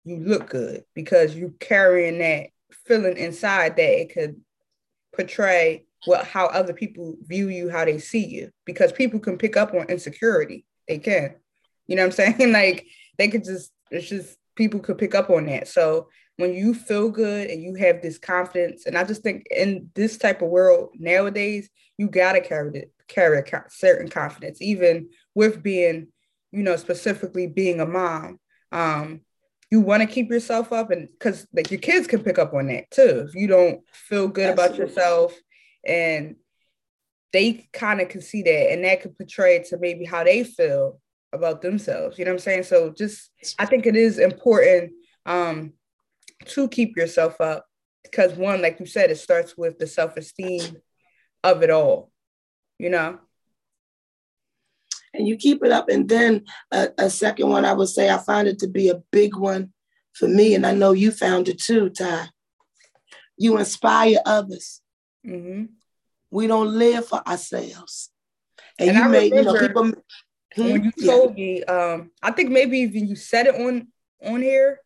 you 0.03 0.17
look 0.17 0.49
good 0.49 0.83
because 0.93 1.35
you 1.35 1.55
carrying 1.59 2.19
that 2.19 2.47
feeling 2.85 3.17
inside 3.17 3.75
that 3.77 4.01
it 4.01 4.13
could 4.13 4.41
portray 5.15 5.85
what 6.05 6.25
how 6.25 6.47
other 6.47 6.73
people 6.73 7.15
view 7.21 7.47
you 7.49 7.69
how 7.69 7.85
they 7.85 7.97
see 7.97 8.25
you 8.25 8.49
because 8.65 8.91
people 8.91 9.19
can 9.19 9.37
pick 9.37 9.55
up 9.55 9.73
on 9.73 9.85
insecurity 9.89 10.65
they 10.87 10.97
can 10.97 11.35
you 11.87 11.95
know 11.95 12.03
what 12.03 12.19
I'm 12.19 12.35
saying? 12.37 12.51
like 12.53 12.87
they 13.17 13.27
could 13.27 13.43
just, 13.43 13.71
it's 13.91 14.07
just 14.07 14.37
people 14.55 14.79
could 14.79 14.97
pick 14.97 15.15
up 15.15 15.29
on 15.29 15.45
that. 15.47 15.67
So 15.67 16.09
when 16.37 16.53
you 16.53 16.73
feel 16.73 17.09
good 17.09 17.49
and 17.49 17.61
you 17.61 17.75
have 17.75 18.01
this 18.01 18.17
confidence, 18.17 18.85
and 18.85 18.97
I 18.97 19.03
just 19.03 19.21
think 19.21 19.45
in 19.51 19.89
this 19.93 20.17
type 20.17 20.41
of 20.41 20.49
world 20.49 20.89
nowadays, 20.95 21.69
you 21.97 22.09
gotta 22.09 22.41
carry 22.41 22.75
it, 22.79 22.91
carry 23.07 23.39
a 23.39 23.63
certain 23.69 24.09
confidence, 24.09 24.61
even 24.61 25.09
with 25.35 25.61
being, 25.61 26.07
you 26.51 26.63
know, 26.63 26.75
specifically 26.75 27.47
being 27.47 27.79
a 27.79 27.85
mom. 27.85 28.39
Um, 28.71 29.21
you 29.73 29.81
want 29.81 30.01
to 30.01 30.07
keep 30.07 30.29
yourself 30.29 30.71
up, 30.71 30.91
and 30.91 31.09
because 31.09 31.47
like 31.51 31.71
your 31.71 31.79
kids 31.79 32.05
can 32.05 32.21
pick 32.21 32.37
up 32.37 32.53
on 32.53 32.67
that 32.67 32.91
too. 32.91 33.25
If 33.27 33.33
you 33.33 33.47
don't 33.47 33.81
feel 33.91 34.27
good 34.27 34.51
Absolutely. 34.51 34.75
about 34.75 34.77
yourself, 34.77 35.33
and 35.83 36.35
they 37.31 37.67
kind 37.73 37.99
of 37.99 38.07
can 38.07 38.21
see 38.21 38.43
that, 38.43 38.71
and 38.71 38.85
that 38.85 39.01
could 39.01 39.17
portray 39.17 39.63
to 39.63 39.79
maybe 39.79 40.05
how 40.05 40.23
they 40.23 40.43
feel 40.43 40.99
about 41.33 41.63
themselves. 41.63 42.19
You 42.19 42.25
know 42.25 42.29
what 42.29 42.35
I'm 42.35 42.39
saying? 42.39 42.63
So 42.63 42.93
just 42.95 43.31
I 43.57 43.65
think 43.65 43.87
it 43.87 43.95
is 43.95 44.19
important 44.19 44.91
um 45.25 45.73
to 46.45 46.67
keep 46.67 46.95
yourself 46.95 47.41
up 47.41 47.65
because 48.03 48.33
one, 48.33 48.61
like 48.61 48.79
you 48.79 48.85
said, 48.85 49.09
it 49.09 49.17
starts 49.17 49.57
with 49.57 49.79
the 49.79 49.87
self-esteem 49.87 50.77
of 51.43 51.63
it 51.63 51.71
all, 51.71 52.11
you 52.77 52.91
know. 52.91 53.17
And 55.13 55.27
you 55.27 55.37
keep 55.37 55.63
it 55.63 55.71
up. 55.71 55.89
And 55.89 56.09
then 56.09 56.45
a, 56.71 56.89
a 56.97 57.09
second 57.09 57.49
one, 57.49 57.65
I 57.65 57.73
would 57.73 57.89
say 57.89 58.09
I 58.09 58.17
find 58.17 58.47
it 58.47 58.59
to 58.59 58.67
be 58.67 58.89
a 58.89 59.01
big 59.11 59.35
one 59.35 59.71
for 60.13 60.27
me. 60.27 60.55
And 60.55 60.65
I 60.65 60.73
know 60.73 60.91
you 60.91 61.11
found 61.11 61.49
it 61.49 61.59
too, 61.59 61.89
Ty. 61.89 62.27
You 63.37 63.57
inspire 63.57 64.17
others. 64.25 64.81
Mm-hmm. 65.25 65.65
We 66.31 66.47
don't 66.47 66.73
live 66.73 67.07
for 67.07 67.27
ourselves. 67.27 68.09
And, 68.79 68.89
and 68.89 68.97
you 68.97 69.03
I 69.03 69.05
remember, 69.05 69.35
you 69.35 69.43
know, 69.43 69.59
people 69.59 69.93
when 70.55 70.83
you 70.83 70.91
told 71.05 71.37
yeah. 71.37 71.45
me, 71.45 71.63
um, 71.63 72.11
I 72.21 72.31
think 72.31 72.51
maybe 72.51 72.79
even 72.79 73.07
you 73.07 73.15
said 73.15 73.47
it 73.47 73.55
on 73.55 73.87
on 74.23 74.41
here 74.41 74.79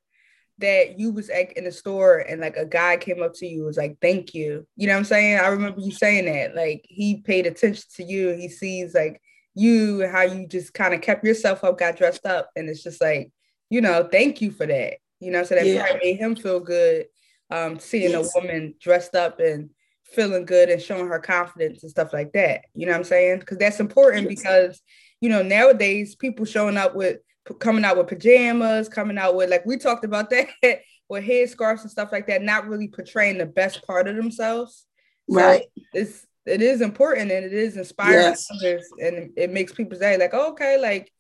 that 0.60 0.98
you 0.98 1.12
was 1.12 1.30
like 1.30 1.54
in 1.54 1.66
the 1.66 1.72
store 1.72 2.20
and 2.20 2.42
like 2.42 2.58
a 2.58 2.66
guy 2.66 2.98
came 2.98 3.22
up 3.22 3.34
to 3.36 3.46
you 3.46 3.64
was 3.64 3.78
like 3.78 3.98
thank 4.02 4.34
you 4.34 4.66
you 4.76 4.88
know 4.88 4.94
what 4.94 5.00
i'm 5.00 5.06
saying 5.06 5.38
i 5.38 5.48
remember 5.48 5.80
you 5.80 5.92
saying 5.92 6.26
that 6.26 6.56
like 6.56 6.84
he 6.90 7.18
paid 7.18 7.46
attention 7.46 7.84
to 7.96 8.04
you 8.04 8.32
he 8.32 8.50
sees 8.50 8.96
like 8.96 9.22
you 9.58 10.08
how 10.08 10.22
you 10.22 10.48
just 10.48 10.74
kind 10.74 10.94
of 10.94 11.02
kept 11.02 11.26
yourself 11.26 11.64
up 11.64 11.78
got 11.78 11.98
dressed 11.98 12.26
up 12.26 12.50
and 12.56 12.70
it's 12.70 12.84
just 12.84 13.02
like 13.02 13.32
you 13.70 13.82
know 13.82 14.08
thank 14.12 14.42
you 14.42 14.52
for 14.52 14.66
that 14.66 14.96
you 15.20 15.32
know 15.32 15.44
so 15.44 15.56
that 15.56 15.66
yeah. 15.66 15.84
probably 15.84 16.12
made 16.12 16.18
him 16.18 16.36
feel 16.36 16.60
good 16.60 17.06
um 17.52 17.80
seeing 17.80 18.12
yes. 18.12 18.36
a 18.36 18.40
woman 18.40 18.74
dressed 18.80 19.16
up 19.16 19.40
and 19.40 19.70
feeling 20.04 20.46
good 20.46 20.70
and 20.70 20.82
showing 20.82 21.08
her 21.08 21.20
confidence 21.20 21.84
and 21.84 21.90
stuff 21.90 22.14
like 22.14 22.32
that 22.34 22.62
you 22.74 22.86
know 22.86 22.94
what 22.94 23.00
i'm 23.00 23.04
saying 23.04 23.40
because 23.40 23.58
that's 23.58 23.80
important 23.80 24.30
yes. 24.30 24.40
because 24.40 24.82
you 25.22 25.30
know, 25.30 25.42
nowadays 25.42 26.16
people 26.16 26.46
showing 26.46 26.78
up 26.78 26.96
with 26.96 27.20
coming 27.60 27.86
out 27.86 27.98
with 27.98 28.08
pajamas, 28.08 28.90
coming 28.90 29.18
out 29.18 29.36
with 29.36 29.50
like 29.50 29.66
we 29.66 29.78
talked 29.78 30.06
about 30.06 30.30
that 30.62 30.82
with 31.10 31.24
headscarves 31.24 31.82
and 31.82 31.92
stuff 31.92 32.12
like 32.12 32.28
that, 32.28 32.42
not 32.42 32.68
really 32.68 32.88
portraying 32.88 33.38
the 33.38 33.46
best 33.46 33.86
part 33.86 34.08
of 34.08 34.16
themselves. 34.16 34.86
Right. 35.28 35.64
So 35.64 35.82
it's 35.94 36.26
it 36.48 36.62
is 36.62 36.82
important 36.82 37.32
and 37.32 37.46
it 37.46 37.54
is 37.54 37.78
inspiring 37.78 38.14
yes. 38.16 38.48
others 38.52 38.86
and 39.00 39.32
it 39.36 39.52
makes 39.52 39.74
people 39.74 39.98
say 39.98 40.18
like, 40.18 40.32
oh, 40.34 40.52
okay, 40.52 40.80
like 40.80 41.12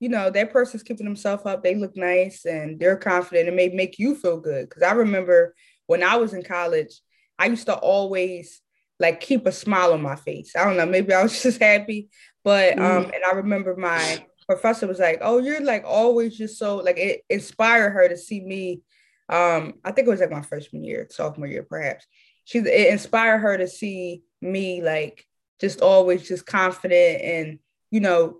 you 0.00 0.08
know, 0.08 0.28
that 0.28 0.52
person's 0.52 0.82
keeping 0.82 1.06
themselves 1.06 1.46
up. 1.46 1.62
They 1.62 1.76
look 1.76 1.96
nice 1.96 2.44
and 2.44 2.78
they're 2.78 2.96
confident. 2.96 3.48
It 3.48 3.54
may 3.54 3.68
make 3.68 3.98
you 3.98 4.14
feel 4.14 4.38
good. 4.38 4.68
Cause 4.68 4.82
I 4.82 4.92
remember 4.92 5.54
when 5.86 6.02
I 6.02 6.16
was 6.16 6.34
in 6.34 6.42
college, 6.42 7.00
I 7.38 7.46
used 7.46 7.66
to 7.66 7.74
always 7.74 8.60
like 9.00 9.20
keep 9.20 9.46
a 9.46 9.52
smile 9.52 9.92
on 9.92 10.02
my 10.02 10.16
face. 10.16 10.54
I 10.56 10.64
don't 10.64 10.76
know, 10.76 10.86
maybe 10.86 11.12
I 11.12 11.22
was 11.22 11.42
just 11.42 11.60
happy, 11.60 12.08
but 12.42 12.78
um, 12.78 13.04
mm. 13.04 13.14
and 13.14 13.24
I 13.24 13.32
remember 13.32 13.76
my 13.76 14.24
professor 14.46 14.86
was 14.86 14.98
like, 14.98 15.18
"Oh, 15.22 15.38
you're 15.38 15.64
like 15.64 15.84
always 15.86 16.36
just 16.36 16.58
so 16.58 16.76
like 16.76 16.98
it 16.98 17.22
inspired 17.28 17.90
her 17.90 18.08
to 18.08 18.16
see 18.16 18.40
me." 18.40 18.82
Um, 19.28 19.74
I 19.84 19.92
think 19.92 20.06
it 20.06 20.10
was 20.10 20.20
like 20.20 20.30
my 20.30 20.42
freshman 20.42 20.84
year, 20.84 21.06
sophomore 21.10 21.46
year, 21.46 21.62
perhaps. 21.62 22.06
She 22.44 22.58
it 22.58 22.92
inspired 22.92 23.38
her 23.38 23.56
to 23.56 23.66
see 23.66 24.22
me 24.44 24.82
like 24.82 25.26
just 25.60 25.80
always 25.80 26.26
just 26.26 26.46
confident 26.46 27.22
and 27.22 27.58
you 27.90 28.00
know 28.00 28.38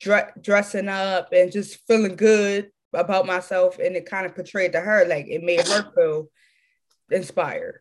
dre- 0.00 0.32
dressing 0.40 0.88
up 0.88 1.32
and 1.32 1.52
just 1.52 1.78
feeling 1.86 2.16
good 2.16 2.70
about 2.92 3.26
myself, 3.26 3.78
and 3.78 3.96
it 3.96 4.06
kind 4.06 4.26
of 4.26 4.34
portrayed 4.34 4.72
to 4.72 4.80
her 4.80 5.04
like 5.06 5.26
it 5.28 5.42
made 5.42 5.66
her 5.66 5.90
feel 5.94 6.28
inspired. 7.10 7.80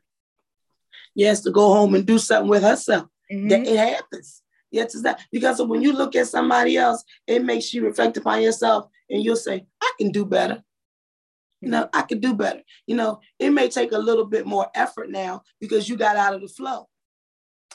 Yes, 1.15 1.41
to 1.41 1.51
go 1.51 1.73
home 1.73 1.95
and 1.95 2.05
do 2.05 2.17
something 2.17 2.49
with 2.49 2.63
herself. 2.63 3.07
Mm-hmm. 3.31 3.47
That 3.49 3.67
it 3.67 3.77
happens. 3.77 4.41
Yes, 4.71 4.95
it's 4.95 5.03
that 5.03 5.21
because 5.31 5.61
when 5.61 5.81
you 5.81 5.93
look 5.93 6.15
at 6.15 6.27
somebody 6.27 6.77
else, 6.77 7.03
it 7.27 7.43
makes 7.43 7.73
you 7.73 7.85
reflect 7.85 8.17
upon 8.17 8.41
yourself 8.41 8.87
and 9.09 9.23
you'll 9.23 9.35
say, 9.35 9.65
I 9.81 9.91
can 9.99 10.11
do 10.11 10.25
better. 10.25 10.63
You 11.61 11.69
know, 11.69 11.87
I 11.93 12.01
can 12.01 12.19
do 12.19 12.33
better. 12.33 12.61
You 12.87 12.95
know, 12.95 13.19
it 13.39 13.51
may 13.51 13.69
take 13.69 13.91
a 13.91 13.97
little 13.97 14.25
bit 14.25 14.45
more 14.45 14.67
effort 14.73 15.09
now 15.09 15.43
because 15.61 15.87
you 15.87 15.95
got 15.95 16.17
out 16.17 16.33
of 16.33 16.41
the 16.41 16.47
flow. 16.47 16.89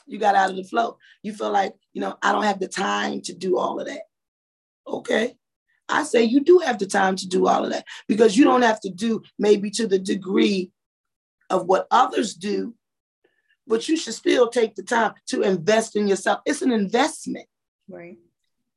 You 0.06 0.18
got 0.18 0.34
out 0.34 0.50
of 0.50 0.56
the 0.56 0.64
flow. 0.64 0.98
You 1.22 1.32
feel 1.32 1.50
like, 1.50 1.74
you 1.92 2.00
know, 2.00 2.16
I 2.22 2.32
don't 2.32 2.44
have 2.44 2.60
the 2.60 2.68
time 2.68 3.20
to 3.22 3.34
do 3.34 3.58
all 3.58 3.80
of 3.80 3.86
that. 3.86 4.02
Okay. 4.86 5.34
I 5.88 6.02
say 6.02 6.24
you 6.24 6.40
do 6.40 6.58
have 6.58 6.78
the 6.78 6.86
time 6.86 7.16
to 7.16 7.26
do 7.26 7.46
all 7.46 7.64
of 7.64 7.72
that 7.72 7.86
because 8.06 8.36
you 8.36 8.44
don't 8.44 8.62
have 8.62 8.80
to 8.80 8.90
do 8.90 9.22
maybe 9.38 9.70
to 9.72 9.86
the 9.86 9.98
degree 9.98 10.70
of 11.50 11.66
what 11.66 11.86
others 11.90 12.34
do 12.34 12.74
but 13.68 13.88
you 13.88 13.96
should 13.96 14.14
still 14.14 14.48
take 14.48 14.74
the 14.74 14.82
time 14.82 15.12
to 15.26 15.42
invest 15.42 15.94
in 15.94 16.08
yourself. 16.08 16.40
It's 16.46 16.62
an 16.62 16.72
investment. 16.72 17.46
Right. 17.88 18.16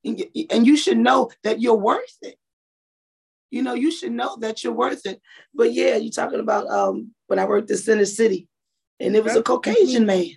And 0.04 0.68
you 0.68 0.76
should 0.76 0.98
know 0.98 1.32
that 1.44 1.62
you're 1.62 1.76
worth 1.76 2.18
it. 2.22 2.36
You 3.50 3.64
know, 3.64 3.74
you 3.74 3.92
should 3.92 4.12
know 4.12 4.38
that 4.40 4.64
you're 4.64 4.74
worth 4.74 5.06
it. 5.06 5.22
But 5.54 5.74
yeah, 5.74 5.96
you're 5.96 6.12
talking 6.12 6.40
about 6.40 6.68
um, 6.68 7.12
when 7.28 7.40
I 7.40 7.46
worked 7.46 7.72
in 7.72 7.78
Center 7.78 8.06
City, 8.06 8.48
and 9.00 9.16
it 9.16 9.24
was 9.24 9.36
a 9.36 9.44
Caucasian 9.44 10.06
man. 10.06 10.32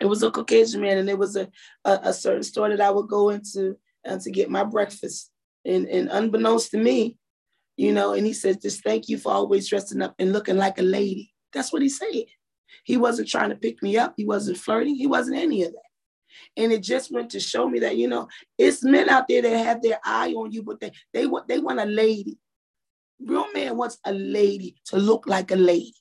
It 0.00 0.06
was 0.06 0.22
a 0.22 0.30
Caucasian 0.30 0.80
man, 0.80 0.98
and 0.98 1.08
it 1.08 1.18
was 1.18 1.36
a, 1.36 1.48
a, 1.84 2.00
a 2.04 2.12
certain 2.12 2.42
store 2.42 2.68
that 2.68 2.80
I 2.80 2.90
would 2.90 3.08
go 3.08 3.30
into 3.30 3.76
uh, 4.06 4.18
to 4.18 4.30
get 4.30 4.50
my 4.50 4.64
breakfast. 4.64 5.30
And, 5.64 5.86
and 5.86 6.08
unbeknownst 6.10 6.70
to 6.70 6.78
me, 6.78 7.16
you 7.76 7.92
know, 7.92 8.12
and 8.14 8.26
he 8.26 8.32
said, 8.32 8.62
just 8.62 8.82
thank 8.82 9.08
you 9.08 9.18
for 9.18 9.32
always 9.32 9.68
dressing 9.68 10.02
up 10.02 10.14
and 10.18 10.32
looking 10.32 10.56
like 10.56 10.78
a 10.78 10.82
lady. 10.82 11.32
That's 11.52 11.72
what 11.72 11.82
he 11.82 11.88
said. 11.88 12.24
He 12.84 12.96
wasn't 12.96 13.28
trying 13.28 13.50
to 13.50 13.56
pick 13.56 13.82
me 13.82 13.98
up. 13.98 14.14
He 14.16 14.24
wasn't 14.24 14.58
flirting. 14.58 14.94
He 14.94 15.06
wasn't 15.06 15.38
any 15.38 15.64
of 15.64 15.72
that. 15.72 15.82
And 16.56 16.72
it 16.72 16.82
just 16.82 17.12
went 17.12 17.30
to 17.30 17.40
show 17.40 17.68
me 17.68 17.80
that, 17.80 17.96
you 17.96 18.08
know, 18.08 18.28
it's 18.56 18.84
men 18.84 19.08
out 19.08 19.28
there 19.28 19.42
that 19.42 19.64
have 19.64 19.82
their 19.82 19.98
eye 20.04 20.32
on 20.32 20.52
you, 20.52 20.62
but 20.62 20.80
they 20.80 20.92
they 21.12 21.26
want 21.26 21.48
they 21.48 21.58
want 21.58 21.80
a 21.80 21.84
lady. 21.84 22.38
Real 23.20 23.52
man 23.52 23.76
wants 23.76 23.98
a 24.04 24.12
lady 24.12 24.76
to 24.86 24.96
look 24.96 25.26
like 25.26 25.50
a 25.50 25.56
lady. 25.56 25.94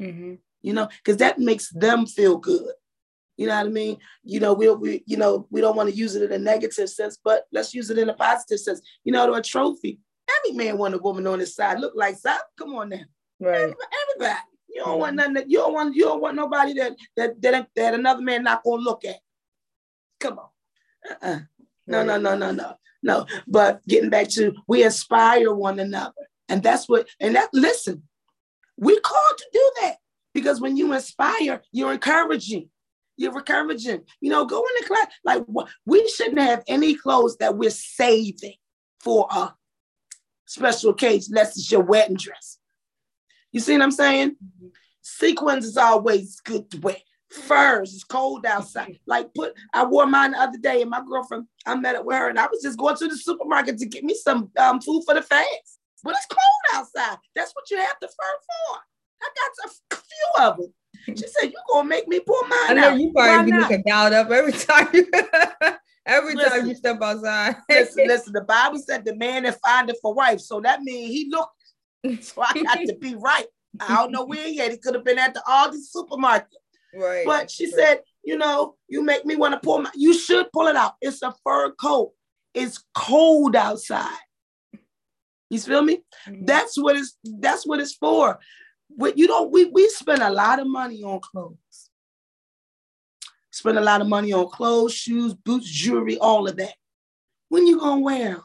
Mm-hmm. 0.00 0.34
You 0.60 0.72
know, 0.72 0.88
because 0.98 1.18
that 1.18 1.38
makes 1.38 1.70
them 1.70 2.06
feel 2.06 2.36
good. 2.38 2.72
You 3.36 3.46
know 3.46 3.56
what 3.56 3.66
I 3.66 3.70
mean? 3.70 3.98
You 4.24 4.40
know, 4.40 4.52
we, 4.52 4.68
we 4.70 5.02
you 5.06 5.16
know, 5.16 5.46
we 5.50 5.60
don't 5.60 5.76
want 5.76 5.88
to 5.88 5.94
use 5.94 6.14
it 6.14 6.22
in 6.22 6.32
a 6.32 6.38
negative 6.38 6.88
sense, 6.88 7.18
but 7.22 7.44
let's 7.52 7.74
use 7.74 7.90
it 7.90 7.98
in 7.98 8.08
a 8.08 8.14
positive 8.14 8.60
sense. 8.60 8.80
You 9.04 9.12
know, 9.12 9.26
to 9.26 9.34
a 9.34 9.42
trophy. 9.42 10.00
Every 10.38 10.56
man 10.56 10.78
want 10.78 10.94
a 10.94 10.98
woman 10.98 11.26
on 11.26 11.40
his 11.40 11.54
side. 11.54 11.80
Look 11.80 11.94
like 11.96 12.20
that. 12.22 12.42
Come 12.58 12.74
on 12.74 12.90
now. 12.90 13.00
Right. 13.40 13.74
Everybody. 14.12 14.40
You 14.68 14.84
don't 14.84 14.98
want 14.98 15.16
nothing. 15.16 15.34
That, 15.34 15.50
you 15.50 15.58
don't 15.58 15.74
want. 15.74 15.94
You 15.94 16.04
don't 16.04 16.22
want 16.22 16.36
nobody 16.36 16.74
that 16.74 16.92
that 17.16 17.42
that, 17.42 17.68
that 17.76 17.94
another 17.94 18.22
man 18.22 18.44
not 18.44 18.64
gonna 18.64 18.82
look 18.82 19.04
at. 19.04 19.16
Come 20.20 20.38
on. 20.38 20.48
Uh-uh. 21.10 21.40
No, 21.86 22.04
no, 22.04 22.16
no, 22.18 22.36
no, 22.36 22.52
no, 22.52 22.74
no. 23.02 23.26
But 23.46 23.86
getting 23.86 24.10
back 24.10 24.28
to 24.30 24.54
we 24.66 24.84
inspire 24.84 25.52
one 25.52 25.78
another. 25.78 26.12
And 26.48 26.62
that's 26.62 26.88
what, 26.88 27.08
and 27.18 27.34
that, 27.34 27.48
listen, 27.54 28.02
we 28.76 29.00
called 29.00 29.38
to 29.38 29.46
do 29.52 29.72
that 29.80 29.96
because 30.34 30.60
when 30.60 30.76
you 30.76 30.92
inspire, 30.92 31.62
you're 31.72 31.92
encouraging. 31.92 32.68
You're 33.16 33.38
encouraging. 33.38 34.02
You 34.20 34.30
know, 34.30 34.44
go 34.44 34.60
in 34.60 34.82
the 34.82 34.86
class. 34.86 35.06
Like, 35.24 35.44
we 35.86 36.08
shouldn't 36.08 36.40
have 36.40 36.64
any 36.66 36.94
clothes 36.94 37.36
that 37.38 37.56
we're 37.56 37.70
saving 37.70 38.54
for 39.00 39.26
a 39.30 39.52
special 40.46 40.90
occasion, 40.90 41.32
unless 41.32 41.56
it's 41.56 41.70
your 41.70 41.82
wedding 41.82 42.16
dress. 42.16 42.58
You 43.52 43.60
see 43.60 43.72
what 43.72 43.82
I'm 43.82 43.90
saying? 43.90 44.30
Mm-hmm. 44.30 44.68
Sequins 45.02 45.66
is 45.66 45.76
always 45.76 46.40
good 46.40 46.70
to 46.70 46.80
wear. 46.80 46.96
Furs, 47.30 47.94
it's 47.94 48.04
cold 48.04 48.44
outside. 48.46 48.98
Like 49.06 49.32
put, 49.34 49.54
I 49.72 49.84
wore 49.84 50.06
mine 50.06 50.32
the 50.32 50.38
other 50.38 50.58
day, 50.58 50.82
and 50.82 50.90
my 50.90 51.02
girlfriend, 51.06 51.46
I 51.66 51.74
met 51.74 51.96
up 51.96 52.04
with 52.04 52.16
her, 52.16 52.28
and 52.28 52.38
I 52.38 52.46
was 52.46 52.62
just 52.62 52.78
going 52.78 52.96
to 52.96 53.08
the 53.08 53.16
supermarket 53.16 53.78
to 53.78 53.86
get 53.86 54.04
me 54.04 54.14
some 54.14 54.50
um, 54.58 54.80
food 54.80 55.02
for 55.04 55.14
the 55.14 55.22
fast. 55.22 55.78
But 56.04 56.14
it's 56.14 56.26
cold 56.26 56.80
outside. 56.80 57.18
That's 57.34 57.52
what 57.52 57.70
you 57.70 57.78
have 57.78 57.96
the 58.00 58.08
fur 58.08 58.14
for. 58.14 58.78
I 59.22 59.28
got 59.34 59.70
a 59.70 59.96
few 59.96 60.44
of 60.44 60.56
them. 60.58 60.74
She 61.16 61.26
said, 61.26 61.50
"You 61.50 61.54
gonna 61.70 61.88
make 61.88 62.06
me 62.08 62.20
pull 62.20 62.42
mine 62.42 62.58
I 62.68 62.74
know 62.74 62.88
out. 62.90 63.00
you 63.00 63.12
probably 63.12 63.52
be 63.52 63.58
looking 63.58 63.82
dialed 63.86 64.12
up 64.12 64.30
every 64.30 64.52
time 64.52 64.88
you 64.92 65.06
every 66.06 66.34
listen, 66.34 66.60
time 66.60 66.68
you 66.68 66.74
step 66.74 67.00
outside. 67.02 67.56
listen, 67.68 68.04
listen. 68.06 68.32
The 68.32 68.42
Bible 68.42 68.78
said 68.78 69.04
the 69.04 69.16
man 69.16 69.44
that 69.44 69.58
findeth 69.64 69.98
for 70.00 70.14
wife, 70.14 70.40
so 70.40 70.60
that 70.60 70.82
means 70.82 71.10
he 71.10 71.28
looked. 71.30 72.24
So 72.24 72.42
I 72.42 72.62
got 72.62 72.78
to 72.86 72.96
be 73.00 73.14
right. 73.14 73.46
I 73.80 73.96
don't 73.96 74.12
know 74.12 74.24
where 74.24 74.46
he 74.46 74.60
at. 74.60 74.70
He 74.70 74.76
could 74.76 74.94
have 74.94 75.04
been 75.04 75.18
at 75.18 75.34
the 75.34 75.42
Aldi 75.46 75.80
supermarket. 75.80 76.58
Right. 76.94 77.24
But 77.24 77.50
she 77.50 77.66
right. 77.66 77.74
said, 77.74 78.00
you 78.22 78.36
know, 78.36 78.74
you 78.88 79.02
make 79.02 79.24
me 79.24 79.36
want 79.36 79.54
to 79.54 79.60
pull 79.60 79.78
my. 79.78 79.90
You 79.94 80.14
should 80.14 80.50
pull 80.52 80.66
it 80.66 80.76
out. 80.76 80.94
It's 81.00 81.22
a 81.22 81.34
fur 81.44 81.72
coat. 81.72 82.12
It's 82.54 82.84
cold 82.94 83.56
outside. 83.56 84.18
You 85.48 85.60
feel 85.60 85.82
me? 85.82 86.02
Mm-hmm. 86.26 86.44
That's 86.44 86.76
what 86.76 86.96
it's. 86.96 87.16
That's 87.24 87.66
what 87.66 87.80
it's 87.80 87.94
for. 87.94 88.38
But 88.96 89.18
you 89.18 89.26
know, 89.26 89.44
we 89.44 89.66
we 89.66 89.88
spend 89.88 90.22
a 90.22 90.30
lot 90.30 90.58
of 90.58 90.66
money 90.66 91.02
on 91.02 91.20
clothes. 91.20 91.90
Spend 93.50 93.78
a 93.78 93.82
lot 93.82 94.00
of 94.00 94.08
money 94.08 94.32
on 94.32 94.48
clothes, 94.48 94.94
shoes, 94.94 95.34
boots, 95.34 95.68
jewelry, 95.70 96.16
all 96.18 96.48
of 96.48 96.56
that. 96.56 96.74
When 97.48 97.66
you 97.66 97.78
gonna 97.78 98.00
wear 98.00 98.34
them? 98.34 98.42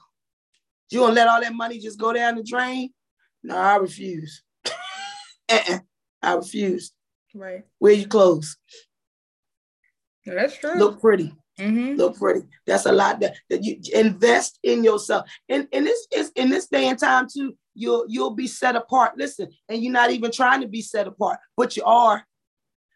You 0.89 0.99
gonna 0.99 1.13
let 1.13 1.27
all 1.27 1.41
that 1.41 1.53
money 1.53 1.79
just 1.79 1.99
go 1.99 2.13
down 2.13 2.35
the 2.35 2.43
drain? 2.43 2.89
No, 3.43 3.55
I 3.55 3.77
refuse. 3.77 4.43
uh-uh. 4.65 5.79
I 6.21 6.33
refuse. 6.33 6.91
Right. 7.33 7.63
Wear 7.79 7.93
your 7.93 8.07
clothes. 8.07 8.57
that's 10.25 10.57
true. 10.57 10.75
Look 10.77 10.99
pretty. 10.99 11.33
Mm-hmm. 11.59 11.95
Look 11.95 12.17
pretty. 12.17 12.47
That's 12.65 12.85
a 12.85 12.91
lot 12.91 13.19
that, 13.21 13.35
that 13.49 13.63
you 13.63 13.79
invest 13.93 14.59
in 14.63 14.83
yourself. 14.83 15.29
And, 15.49 15.67
and 15.71 15.85
this 15.85 16.07
is 16.13 16.31
in 16.35 16.49
this 16.49 16.67
day 16.67 16.87
and 16.87 16.99
time 16.99 17.27
too, 17.33 17.55
you'll 17.77 18.05
you'll 18.07 18.31
be 18.31 18.47
set 18.47 18.75
apart. 18.75 19.17
Listen, 19.17 19.49
and 19.69 19.81
you're 19.81 19.93
not 19.93 20.11
even 20.11 20.31
trying 20.31 20.61
to 20.61 20.67
be 20.67 20.81
set 20.81 21.07
apart, 21.07 21.39
but 21.55 21.77
you 21.77 21.83
are. 21.83 22.25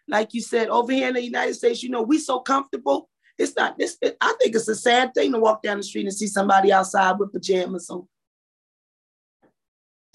Like 0.08 0.34
you 0.34 0.42
said, 0.42 0.68
over 0.68 0.92
here 0.92 1.08
in 1.08 1.14
the 1.14 1.24
United 1.24 1.54
States, 1.54 1.84
you 1.84 1.90
know, 1.90 2.02
we 2.02 2.18
so 2.18 2.40
comfortable. 2.40 3.08
It's 3.38 3.56
not 3.56 3.78
this. 3.78 3.98
It, 4.02 4.18
I 4.20 4.34
think 4.40 4.56
it's 4.56 4.68
a 4.68 4.76
sad 4.76 5.14
thing 5.14 5.32
to 5.32 5.40
walk 5.40 5.64
down 5.64 5.78
the 5.78 5.84
street 5.84 6.06
and 6.06 6.14
see 6.14 6.28
somebody 6.28 6.74
outside 6.74 7.18
with 7.18 7.32
pajamas 7.32 7.90
on 7.90 8.08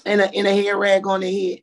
and 0.05 0.21
a, 0.21 0.35
and 0.35 0.47
a 0.47 0.55
hair 0.55 0.77
rag 0.77 1.07
on 1.07 1.21
their 1.21 1.33
head. 1.33 1.61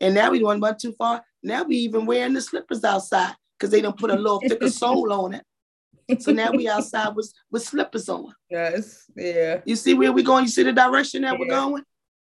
And 0.00 0.14
now 0.14 0.30
we 0.30 0.40
don't 0.40 0.60
run 0.60 0.76
too 0.78 0.92
far. 0.92 1.22
Now 1.42 1.62
we 1.62 1.76
even 1.76 2.06
wearing 2.06 2.34
the 2.34 2.40
slippers 2.40 2.84
outside 2.84 3.34
because 3.58 3.70
they 3.70 3.80
don't 3.80 3.98
put 3.98 4.10
a 4.10 4.16
little 4.16 4.40
thicker 4.40 4.70
sole 4.82 5.12
on 5.12 5.34
it. 5.34 6.22
So 6.22 6.32
now 6.32 6.50
we 6.52 6.68
outside 6.68 7.16
with, 7.16 7.32
with 7.50 7.64
slippers 7.64 8.08
on. 8.08 8.32
Yes, 8.48 9.10
yeah. 9.16 9.60
You 9.64 9.74
see 9.74 9.94
where 9.94 10.12
we're 10.12 10.24
going? 10.24 10.44
You 10.44 10.50
see 10.50 10.62
the 10.62 10.72
direction 10.72 11.22
that 11.22 11.32
yeah. 11.32 11.38
we're 11.38 11.48
going? 11.48 11.82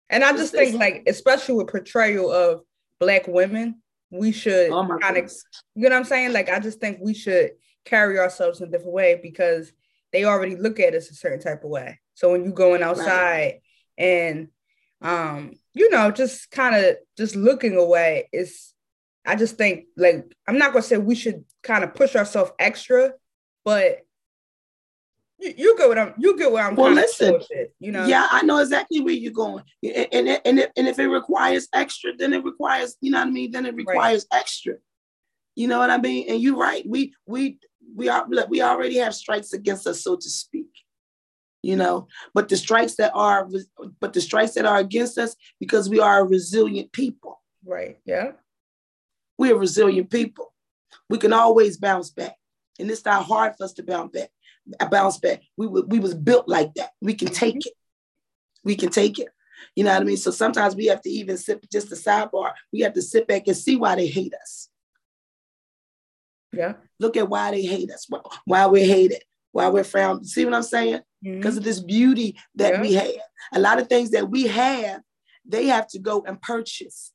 And 0.10 0.24
I 0.24 0.32
just 0.34 0.54
think, 0.54 0.80
like, 0.80 1.04
especially 1.08 1.56
with 1.56 1.68
portrayal 1.68 2.32
of 2.32 2.62
black 3.00 3.28
women, 3.28 3.82
we 4.12 4.32
should 4.32 4.72
oh 4.72 4.98
kind 5.02 5.18
of, 5.18 5.32
you 5.76 5.84
know 5.84 5.96
what 5.96 6.00
I'm 6.00 6.04
saying? 6.06 6.34
Like, 6.34 6.50
I 6.50 6.60
just 6.60 6.80
think 6.80 7.00
we 7.02 7.14
should 7.14 7.52
carry 7.86 8.20
ourselves 8.20 8.62
in 8.62 8.68
a 8.68 8.72
different 8.72 8.94
way 8.94 9.20
because 9.22 9.72
they 10.12 10.26
already 10.26 10.56
look 10.56 10.80
at 10.80 10.94
us 10.94 11.10
a 11.10 11.16
certain 11.16 11.40
type 11.40 11.64
of 11.64 11.70
way. 11.70 12.00
So 12.14 12.32
when 12.32 12.46
you 12.46 12.52
going 12.52 12.84
outside 12.84 13.08
right. 13.08 13.62
and, 13.98 14.48
um, 15.02 15.54
you 15.74 15.90
know, 15.90 16.12
just 16.12 16.52
kind 16.52 16.76
of 16.76 16.98
just 17.18 17.36
looking 17.36 17.76
away, 17.76 18.30
is 18.32 18.74
I 19.26 19.36
just 19.36 19.58
think 19.58 19.86
like 19.98 20.26
I'm 20.48 20.58
not 20.58 20.72
gonna 20.72 20.84
say 20.84 20.98
we 20.98 21.16
should 21.16 21.44
kind 21.64 21.84
of 21.84 21.96
push 21.96 22.16
ourselves 22.16 22.52
extra, 22.60 23.14
but 23.64 24.00
you, 25.40 25.54
you 25.58 25.78
get 25.78 25.88
what 25.88 25.98
I'm 25.98 26.14
you 26.18 26.38
get 26.38 26.52
where 26.52 26.66
I'm 26.66 26.76
well 26.76 26.92
listen. 26.92 27.40
you 27.80 27.92
know? 27.92 28.06
Yeah 28.06 28.28
I 28.32 28.42
know 28.44 28.60
exactly 28.60 29.02
where 29.02 29.14
you're 29.14 29.32
going. 29.32 29.64
And 29.84 30.08
and, 30.12 30.42
and, 30.46 30.60
if, 30.60 30.72
and 30.76 30.88
if 30.88 31.00
it 31.00 31.08
requires 31.08 31.68
extra 31.74 32.16
then 32.16 32.34
it 32.34 32.44
requires 32.44 32.96
you 33.02 33.12
know 33.12 33.20
what 33.20 33.28
I 33.28 33.32
mean? 33.32 33.52
Then 33.52 33.66
it 33.66 33.76
requires 33.76 34.26
right. 34.32 34.40
extra. 34.40 34.76
You 35.56 35.68
know 35.68 35.80
what 35.80 35.90
I 35.90 35.98
mean? 35.98 36.30
And 36.30 36.42
you're 36.42 36.58
right. 36.58 36.84
We 36.88 37.14
we 37.26 37.60
we 37.96 38.10
are 38.10 38.26
we 38.50 38.62
already 38.62 38.98
have 38.98 39.16
strikes 39.16 39.54
against 39.54 39.88
us 39.88 40.04
so 40.04 40.16
to 40.16 40.30
speak. 40.30 40.70
You 41.62 41.76
know? 41.76 42.08
But 42.34 42.50
the 42.50 42.58
strikes 42.58 42.96
that 42.96 43.12
are 43.16 43.48
but 44.00 44.14
the 44.14 44.22
strikes 44.22 44.54
that 44.54 44.66
are 44.66 44.78
against 44.78 45.18
us 45.18 45.36
because 45.60 45.90
we 45.90 46.00
are 46.00 46.20
a 46.20 46.26
resilient 46.26 46.92
people. 46.92 47.42
Right 47.66 47.98
yeah. 48.06 48.34
We're 49.38 49.58
resilient 49.58 50.10
people. 50.10 50.54
We 51.10 51.18
can 51.18 51.34
always 51.34 51.78
bounce 51.78 52.10
back. 52.10 52.36
And 52.80 52.90
it's 52.90 53.04
not 53.04 53.26
hard 53.26 53.56
for 53.58 53.66
us 53.66 53.74
to 53.74 53.84
bounce 53.84 54.12
back 54.12 54.30
bounce 54.90 55.18
back. 55.18 55.42
We, 55.58 55.68
we 55.68 56.00
was 56.00 56.14
built 56.14 56.48
like 56.48 56.74
that. 56.76 56.92
We 57.02 57.14
can 57.14 57.30
take 57.30 57.56
mm-hmm. 57.56 57.70
it. 57.70 57.74
We 58.64 58.76
can 58.76 58.90
take 58.90 59.20
it. 59.20 59.28
You 59.76 59.84
know 59.84 59.94
what 59.94 60.02
I 60.02 60.06
mean? 60.06 60.18
So 60.18 60.32
sometimes 60.32 60.76
we 60.76 60.86
have 60.88 61.02
to 61.02 61.10
even 61.10 61.38
sit 61.38 61.70
just 61.72 61.92
a 61.92 61.96
sidebar. 61.96 62.52
We 62.72 62.80
have 62.82 62.94
to 62.94 63.02
sit 63.02 63.28
back 63.28 63.48
and 63.48 63.56
see 63.56 63.76
why 63.76 63.96
they 63.96 64.08
hate 64.08 64.34
us. 64.34 64.70
Yeah. 66.52 66.74
Look 67.00 67.18
at 67.18 67.30
why 67.30 67.52
they 67.52 67.64
hate 67.64 67.92
us, 67.92 68.08
why 68.46 68.66
we're 68.68 68.86
hated, 68.86 69.22
why 69.52 69.68
we're 69.68 69.84
frowned. 69.84 70.28
See 70.28 70.46
what 70.46 70.54
I'm 70.54 70.64
saying? 70.64 71.02
Because 71.22 71.56
mm-hmm. 71.56 71.58
of 71.58 71.64
this 71.64 71.82
beauty 71.82 72.38
that 72.56 72.76
yeah. 72.76 72.82
we 72.82 72.94
have. 72.94 73.12
A 73.54 73.60
lot 73.60 73.80
of 73.80 73.88
things 73.88 74.12
that 74.12 74.30
we 74.30 74.48
have, 74.48 75.02
they 75.46 75.68
have 75.68 75.88
to 75.90 76.00
go 76.00 76.24
and 76.26 76.42
purchase. 76.42 77.12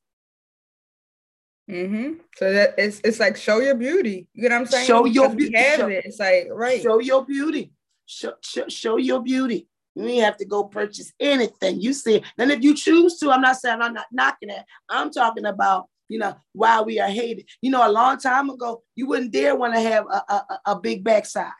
Mm-hmm. 1.71 2.13
So 2.35 2.51
that 2.51 2.75
it's 2.77 2.99
it's 3.03 3.19
like 3.19 3.37
show 3.37 3.59
your 3.59 3.75
beauty. 3.75 4.27
You 4.33 4.49
know 4.49 4.55
what 4.55 4.61
I'm 4.61 4.67
saying? 4.67 4.87
Show 4.87 5.05
your 5.05 5.33
beauty. 5.33 5.55
Show, 5.77 5.87
it. 5.87 6.05
It's 6.05 6.19
like 6.19 6.47
right. 6.51 6.81
Show 6.81 6.99
your 6.99 7.25
beauty. 7.25 7.71
Show, 8.05 8.33
show, 8.41 8.67
show 8.67 8.97
your 8.97 9.21
beauty. 9.21 9.69
You 9.95 10.05
ain't 10.05 10.25
have 10.25 10.37
to 10.37 10.45
go 10.45 10.65
purchase 10.65 11.13
anything. 11.17 11.79
You 11.79 11.93
see, 11.93 12.21
and 12.37 12.51
if 12.51 12.61
you 12.61 12.75
choose 12.75 13.17
to, 13.19 13.31
I'm 13.31 13.41
not 13.41 13.55
saying 13.55 13.81
I'm 13.81 13.93
not 13.93 14.07
knocking 14.11 14.49
it. 14.49 14.63
I'm 14.89 15.11
talking 15.11 15.45
about 15.45 15.87
you 16.09 16.19
know 16.19 16.35
why 16.51 16.81
we 16.81 16.99
are 16.99 17.09
hated. 17.09 17.45
You 17.61 17.71
know, 17.71 17.87
a 17.87 17.91
long 17.91 18.17
time 18.17 18.49
ago, 18.49 18.83
you 18.95 19.07
wouldn't 19.07 19.31
dare 19.31 19.55
want 19.55 19.73
to 19.73 19.79
have 19.79 20.05
a, 20.11 20.33
a, 20.33 20.59
a 20.65 20.79
big 20.79 21.05
backside. 21.05 21.51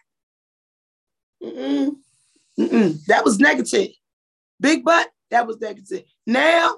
Mm-mm. 1.41 1.95
Mm-mm. 2.59 3.05
That 3.05 3.23
was 3.23 3.39
negative. 3.39 3.91
Big 4.59 4.83
butt, 4.83 5.09
that 5.29 5.47
was 5.47 5.59
negative. 5.61 6.03
Now 6.27 6.75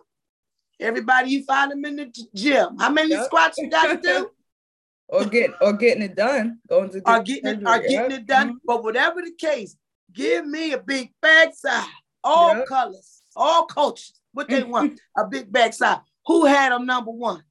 Everybody, 0.80 1.30
you 1.30 1.44
find 1.44 1.72
them 1.72 1.86
in 1.86 1.96
the 1.96 2.14
gym. 2.34 2.78
How 2.78 2.90
many 2.90 3.10
yep. 3.10 3.26
squats 3.26 3.58
you 3.58 3.70
got 3.70 3.88
to 3.88 4.02
do? 4.02 4.30
or 5.08 5.26
get 5.26 5.52
or 5.62 5.74
getting 5.74 6.04
it 6.04 6.16
done. 6.16 6.60
Going 6.68 6.90
to 6.90 7.02
get 7.02 7.08
or 7.08 7.24
getting 7.24 7.46
it, 7.46 7.68
or 7.68 7.80
getting 7.80 8.18
it 8.18 8.26
done. 8.26 8.48
Mm-hmm. 8.50 8.58
But 8.66 8.84
whatever 8.84 9.22
the 9.22 9.34
case, 9.38 9.78
give 10.12 10.46
me 10.46 10.74
a 10.74 10.78
big 10.78 11.12
backside, 11.22 11.88
all 12.24 12.58
yep. 12.58 12.68
colors, 12.68 13.22
all 13.36 13.66
cultures. 13.66 14.14
What 14.34 14.50
they 14.50 14.64
want, 14.64 15.00
a 15.18 15.28
big 15.28 15.52
backside. 15.52 16.00
Who 16.26 16.46
had 16.46 16.72
them 16.72 16.86
number 16.86 17.12
one? 17.12 17.44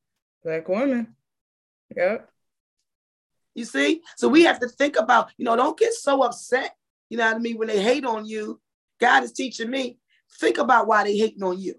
Black 0.43 0.69
woman. 0.69 1.15
Yep. 1.97 2.29
You 3.55 3.65
see? 3.65 4.03
So 4.17 4.29
we 4.29 4.45
have 4.45 4.59
to 4.61 4.69
think 4.69 4.97
about, 4.99 5.31
you 5.37 5.45
know, 5.45 5.55
don't 5.57 5.79
get 5.79 5.93
so 5.93 6.23
upset, 6.23 6.75
you 7.09 7.19
know 7.19 7.27
what 7.27 7.37
I 7.37 7.39
mean, 7.39 7.59
when 7.59 7.69
they 7.69 7.81
hate 7.81 8.05
on 8.05 8.25
you. 8.27 8.61
God 8.99 9.25
is 9.25 9.33
teaching 9.33 9.71
me, 9.71 9.99
think 10.41 10.59
about 10.59 10.87
why 10.87 11.05
they 11.05 11.17
hating 11.17 11.43
on 11.43 11.61
you. 11.61 11.75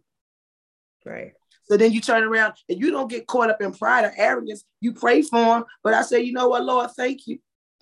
Right. 1.06 1.34
So 1.66 1.78
then 1.78 1.92
you 1.94 2.02
turn 2.02 2.24
around 2.24 2.54
and 2.68 2.80
you 2.80 2.92
don't 2.92 3.10
get 3.10 3.28
caught 3.28 3.50
up 3.50 3.62
in 3.62 3.74
pride 3.74 4.06
or 4.06 4.14
arrogance. 4.18 4.64
You 4.82 4.94
pray 4.94 5.22
for 5.22 5.40
them, 5.40 5.64
but 5.84 5.94
I 5.94 6.02
say, 6.02 6.22
you 6.22 6.34
know 6.34 6.50
what, 6.50 6.64
Lord, 6.64 6.92
thank 6.92 7.26
you. 7.26 7.40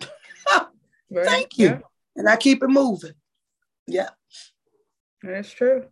right. 1.10 1.26
Thank 1.26 1.58
you. 1.58 1.66
Yeah. 1.66 1.78
And 2.16 2.28
I 2.28 2.36
keep 2.36 2.62
it 2.62 2.68
moving. 2.68 3.14
Yeah. 3.86 4.10
That's 5.22 5.52
true. 5.52 5.86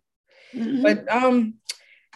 Mm-hmm. 0.53 0.83
But 0.83 1.11
um 1.11 1.55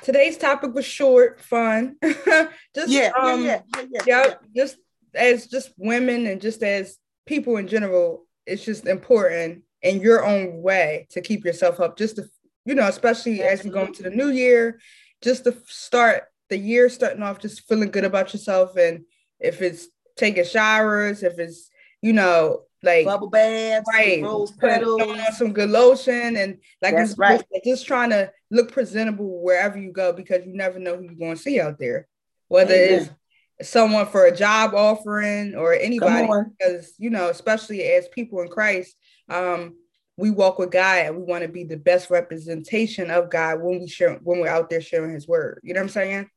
today's 0.01 0.37
topic 0.37 0.73
was 0.73 0.85
short, 0.85 1.41
fun. 1.41 1.95
just 2.03 2.89
yeah, 2.89 3.11
um, 3.19 3.43
yeah, 3.43 3.61
yeah, 3.75 3.83
yeah, 3.91 4.01
yeah, 4.05 4.33
just 4.55 4.77
as 5.13 5.47
just 5.47 5.71
women 5.77 6.27
and 6.27 6.41
just 6.41 6.61
as 6.63 6.97
people 7.25 7.57
in 7.57 7.67
general, 7.67 8.25
it's 8.45 8.63
just 8.63 8.85
important 8.85 9.63
in 9.81 10.01
your 10.01 10.25
own 10.25 10.61
way 10.61 11.07
to 11.11 11.21
keep 11.21 11.45
yourself 11.45 11.79
up, 11.79 11.97
just 11.97 12.17
to 12.17 12.25
you 12.65 12.75
know, 12.75 12.87
especially 12.87 13.43
as 13.43 13.63
you 13.63 13.71
go 13.71 13.85
into 13.85 14.03
the 14.03 14.09
new 14.09 14.29
year, 14.29 14.79
just 15.25 15.43
to 15.43 15.55
start 15.65 16.23
the 16.49 16.57
year 16.57 16.87
starting 16.89 17.23
off 17.23 17.39
just 17.39 17.67
feeling 17.67 17.91
good 17.91 18.05
about 18.05 18.31
yourself 18.31 18.77
and 18.77 19.03
if 19.39 19.61
it's 19.61 19.87
taking 20.15 20.45
showers 20.45 21.23
if 21.23 21.37
it's 21.39 21.69
you 22.01 22.13
know 22.13 22.61
like 22.85 23.05
bubble 23.05 23.29
baths, 23.29 23.85
right? 23.91 24.21
Rose 24.21 24.51
petals, 24.51 25.01
on 25.01 25.33
some 25.33 25.51
good 25.51 25.69
lotion, 25.69 26.37
and 26.37 26.59
like 26.81 26.95
That's 26.95 27.17
right. 27.17 27.43
just 27.65 27.85
trying 27.85 28.11
to 28.11 28.31
look 28.51 28.71
presentable 28.71 29.41
wherever 29.43 29.77
you 29.77 29.91
go 29.91 30.13
because 30.13 30.45
you 30.45 30.53
never 30.53 30.79
know 30.79 30.95
who 30.95 31.03
you're 31.03 31.15
going 31.15 31.35
to 31.35 31.41
see 31.41 31.59
out 31.59 31.79
there, 31.79 32.07
whether 32.47 32.73
Amen. 32.73 33.09
it's 33.57 33.69
someone 33.69 34.05
for 34.05 34.25
a 34.25 34.35
job 34.35 34.73
offering 34.73 35.55
or 35.55 35.73
anybody. 35.73 36.27
Because 36.57 36.93
you 36.97 37.09
know, 37.09 37.29
especially 37.29 37.83
as 37.83 38.07
people 38.07 38.41
in 38.41 38.47
Christ, 38.47 38.95
um, 39.29 39.75
we 40.17 40.31
walk 40.31 40.59
with 40.59 40.71
God 40.71 41.05
and 41.05 41.17
we 41.17 41.23
want 41.23 41.43
to 41.43 41.49
be 41.49 41.63
the 41.63 41.77
best 41.77 42.09
representation 42.09 43.11
of 43.11 43.29
God 43.29 43.61
when 43.61 43.79
we 43.81 43.87
share 43.87 44.15
when 44.23 44.39
we're 44.39 44.47
out 44.47 44.69
there 44.69 44.81
sharing 44.81 45.13
His 45.13 45.27
word. 45.27 45.59
You 45.63 45.73
know 45.73 45.81
what 45.81 45.85
I'm 45.85 45.89
saying? 45.89 46.29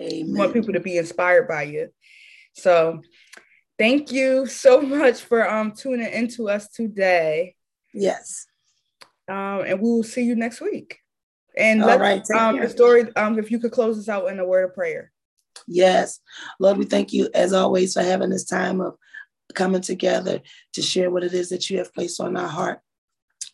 Amen. 0.00 0.32
We 0.32 0.38
want 0.38 0.54
people 0.54 0.72
to 0.72 0.80
be 0.80 0.96
inspired 0.96 1.46
by 1.46 1.64
you. 1.64 1.88
So 2.54 3.02
thank 3.78 4.10
you 4.10 4.46
so 4.46 4.80
much 4.80 5.20
for 5.20 5.48
um 5.48 5.72
tuning 5.72 6.12
into 6.12 6.48
us 6.48 6.68
today. 6.68 7.56
Yes. 7.92 8.46
Um, 9.28 9.60
and 9.66 9.80
we 9.80 9.90
will 9.90 10.02
see 10.02 10.22
you 10.22 10.34
next 10.34 10.60
week. 10.60 10.98
And 11.56 11.80
let 11.80 12.00
right, 12.00 12.22
um 12.34 12.58
the 12.58 12.68
story, 12.68 13.14
um, 13.16 13.38
if 13.38 13.50
you 13.50 13.58
could 13.58 13.72
close 13.72 13.98
us 13.98 14.08
out 14.08 14.28
in 14.28 14.38
a 14.38 14.46
word 14.46 14.64
of 14.64 14.74
prayer. 14.74 15.12
Yes. 15.66 16.20
Lord, 16.58 16.78
we 16.78 16.86
thank 16.86 17.12
you 17.12 17.28
as 17.34 17.52
always 17.52 17.92
for 17.92 18.02
having 18.02 18.30
this 18.30 18.46
time 18.46 18.80
of 18.80 18.96
coming 19.54 19.82
together 19.82 20.40
to 20.72 20.80
share 20.80 21.10
what 21.10 21.24
it 21.24 21.34
is 21.34 21.50
that 21.50 21.68
you 21.68 21.78
have 21.78 21.92
placed 21.92 22.20
on 22.20 22.36
our 22.36 22.48
heart 22.48 22.80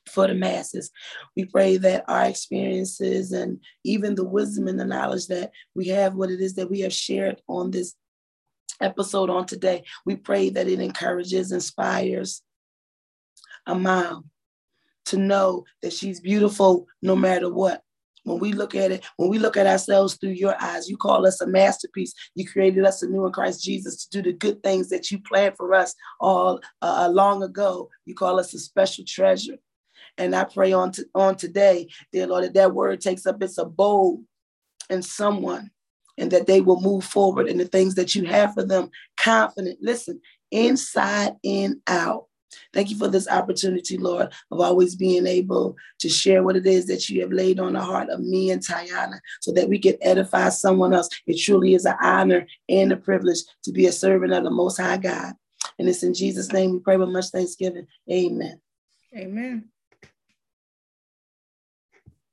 for 0.09 0.27
the 0.27 0.35
masses. 0.35 0.91
We 1.37 1.45
pray 1.45 1.77
that 1.79 2.05
our 2.09 2.27
experiences 2.27 3.33
and 3.33 3.61
even 3.85 4.15
the 4.15 4.25
wisdom 4.25 4.69
and 4.69 4.79
the 4.79 4.85
knowledge 4.85 5.27
that 5.29 5.51
we 5.75 5.89
have, 5.89 6.15
what 6.15 6.31
it 6.31 6.41
is 6.41 6.55
that 6.55 6.71
we 6.71 6.81
have 6.81 6.93
shared 6.93 7.41
on 7.49 7.71
this 7.71 7.95
episode 8.81 9.31
on 9.31 9.47
today, 9.47 9.85
we 10.05 10.17
pray 10.17 10.51
that 10.51 10.69
it 10.69 10.81
encourages, 10.81 11.53
inspires 11.53 12.43
a 13.67 13.75
mom 13.75 14.31
to 15.07 15.17
know 15.17 15.65
that 15.83 15.93
she's 15.93 16.21
beautiful 16.21 16.87
no 17.03 17.17
matter 17.17 17.53
what. 17.53 17.83
When 18.25 18.41
we 18.41 18.53
look 18.53 18.75
at 18.75 18.91
it, 18.91 19.05
when 19.19 19.29
we 19.31 19.39
look 19.39 19.57
at 19.57 19.69
ourselves 19.69 20.17
through 20.17 20.31
your 20.31 20.61
eyes, 20.61 20.89
you 20.89 20.97
call 20.97 21.29
us 21.29 21.41
a 21.41 21.47
masterpiece. 21.47 22.13
You 22.35 22.45
created 22.45 22.85
us 22.85 23.03
anew 23.03 23.25
in 23.25 23.33
Christ 23.33 23.63
Jesus 23.63 24.05
to 24.05 24.21
do 24.21 24.31
the 24.33 24.37
good 24.37 24.65
things 24.65 24.89
that 24.89 25.13
you 25.13 25.21
planned 25.21 25.57
for 25.57 25.73
us 25.75 25.95
all 26.19 26.61
uh, 26.83 27.09
long 27.13 27.45
ago. 27.45 27.89
You 28.05 28.17
call 28.17 28.41
us 28.41 28.53
a 28.53 28.59
special 28.59 29.05
treasure. 29.07 29.59
And 30.19 30.35
I 30.35 30.45
pray 30.45 30.73
on, 30.73 30.93
on 31.15 31.37
today, 31.37 31.89
dear 32.13 32.27
Lord, 32.27 32.45
that 32.45 32.55
that 32.55 32.75
word 32.75 33.01
takes 33.01 33.27
up 33.27 33.43
its 33.43 33.59
abode 33.59 34.25
in 34.91 35.03
someone 35.03 35.71
and 36.19 36.31
that 36.31 36.47
they 36.47 36.61
will 36.61 36.81
move 36.81 37.05
forward 37.05 37.47
in 37.47 37.59
the 37.59 37.67
things 37.67 37.95
that 37.97 38.15
you 38.15 38.25
have 38.25 38.55
for 38.55 38.65
them 38.65 38.91
confident. 39.17 39.79
Listen, 39.83 40.21
inside 40.51 41.35
and 41.45 41.77
out. 41.87 42.27
Thank 42.73 42.91
you 42.91 42.97
for 42.97 43.09
this 43.09 43.29
opportunity, 43.29 43.99
Lord, 43.99 44.33
of 44.51 44.61
always 44.61 44.95
being 44.95 45.27
able 45.27 45.77
to 45.99 46.09
share 46.09 46.43
what 46.43 46.57
it 46.57 46.67
is 46.67 46.87
that 46.87 47.09
you 47.09 47.21
have 47.23 47.33
laid 47.33 47.61
on 47.61 47.75
the 47.75 47.81
heart 47.81 48.09
of 48.09 48.21
me 48.21 48.51
and 48.51 48.63
Tiana 48.63 49.19
so 49.41 49.53
that 49.53 49.69
we 49.69 49.79
can 49.79 49.97
edify 50.01 50.49
someone 50.49 50.95
else. 50.95 51.09
It 51.27 51.39
truly 51.39 51.75
is 51.75 51.85
an 51.85 51.97
honor 52.01 52.47
and 52.69 52.93
a 52.93 52.97
privilege 52.97 53.41
to 53.65 53.73
be 53.73 53.87
a 53.87 53.93
servant 53.93 54.33
of 54.33 54.45
the 54.45 54.51
Most 54.51 54.79
High 54.79 54.97
God. 54.97 55.35
And 55.79 55.89
it's 55.89 56.03
in 56.03 56.15
Jesus' 56.15 56.53
name 56.53 56.73
we 56.73 56.79
pray 56.79 56.97
with 56.97 57.11
much 57.11 57.27
thanksgiving. 57.27 57.87
Amen. 58.11 58.61
Amen. 59.15 59.69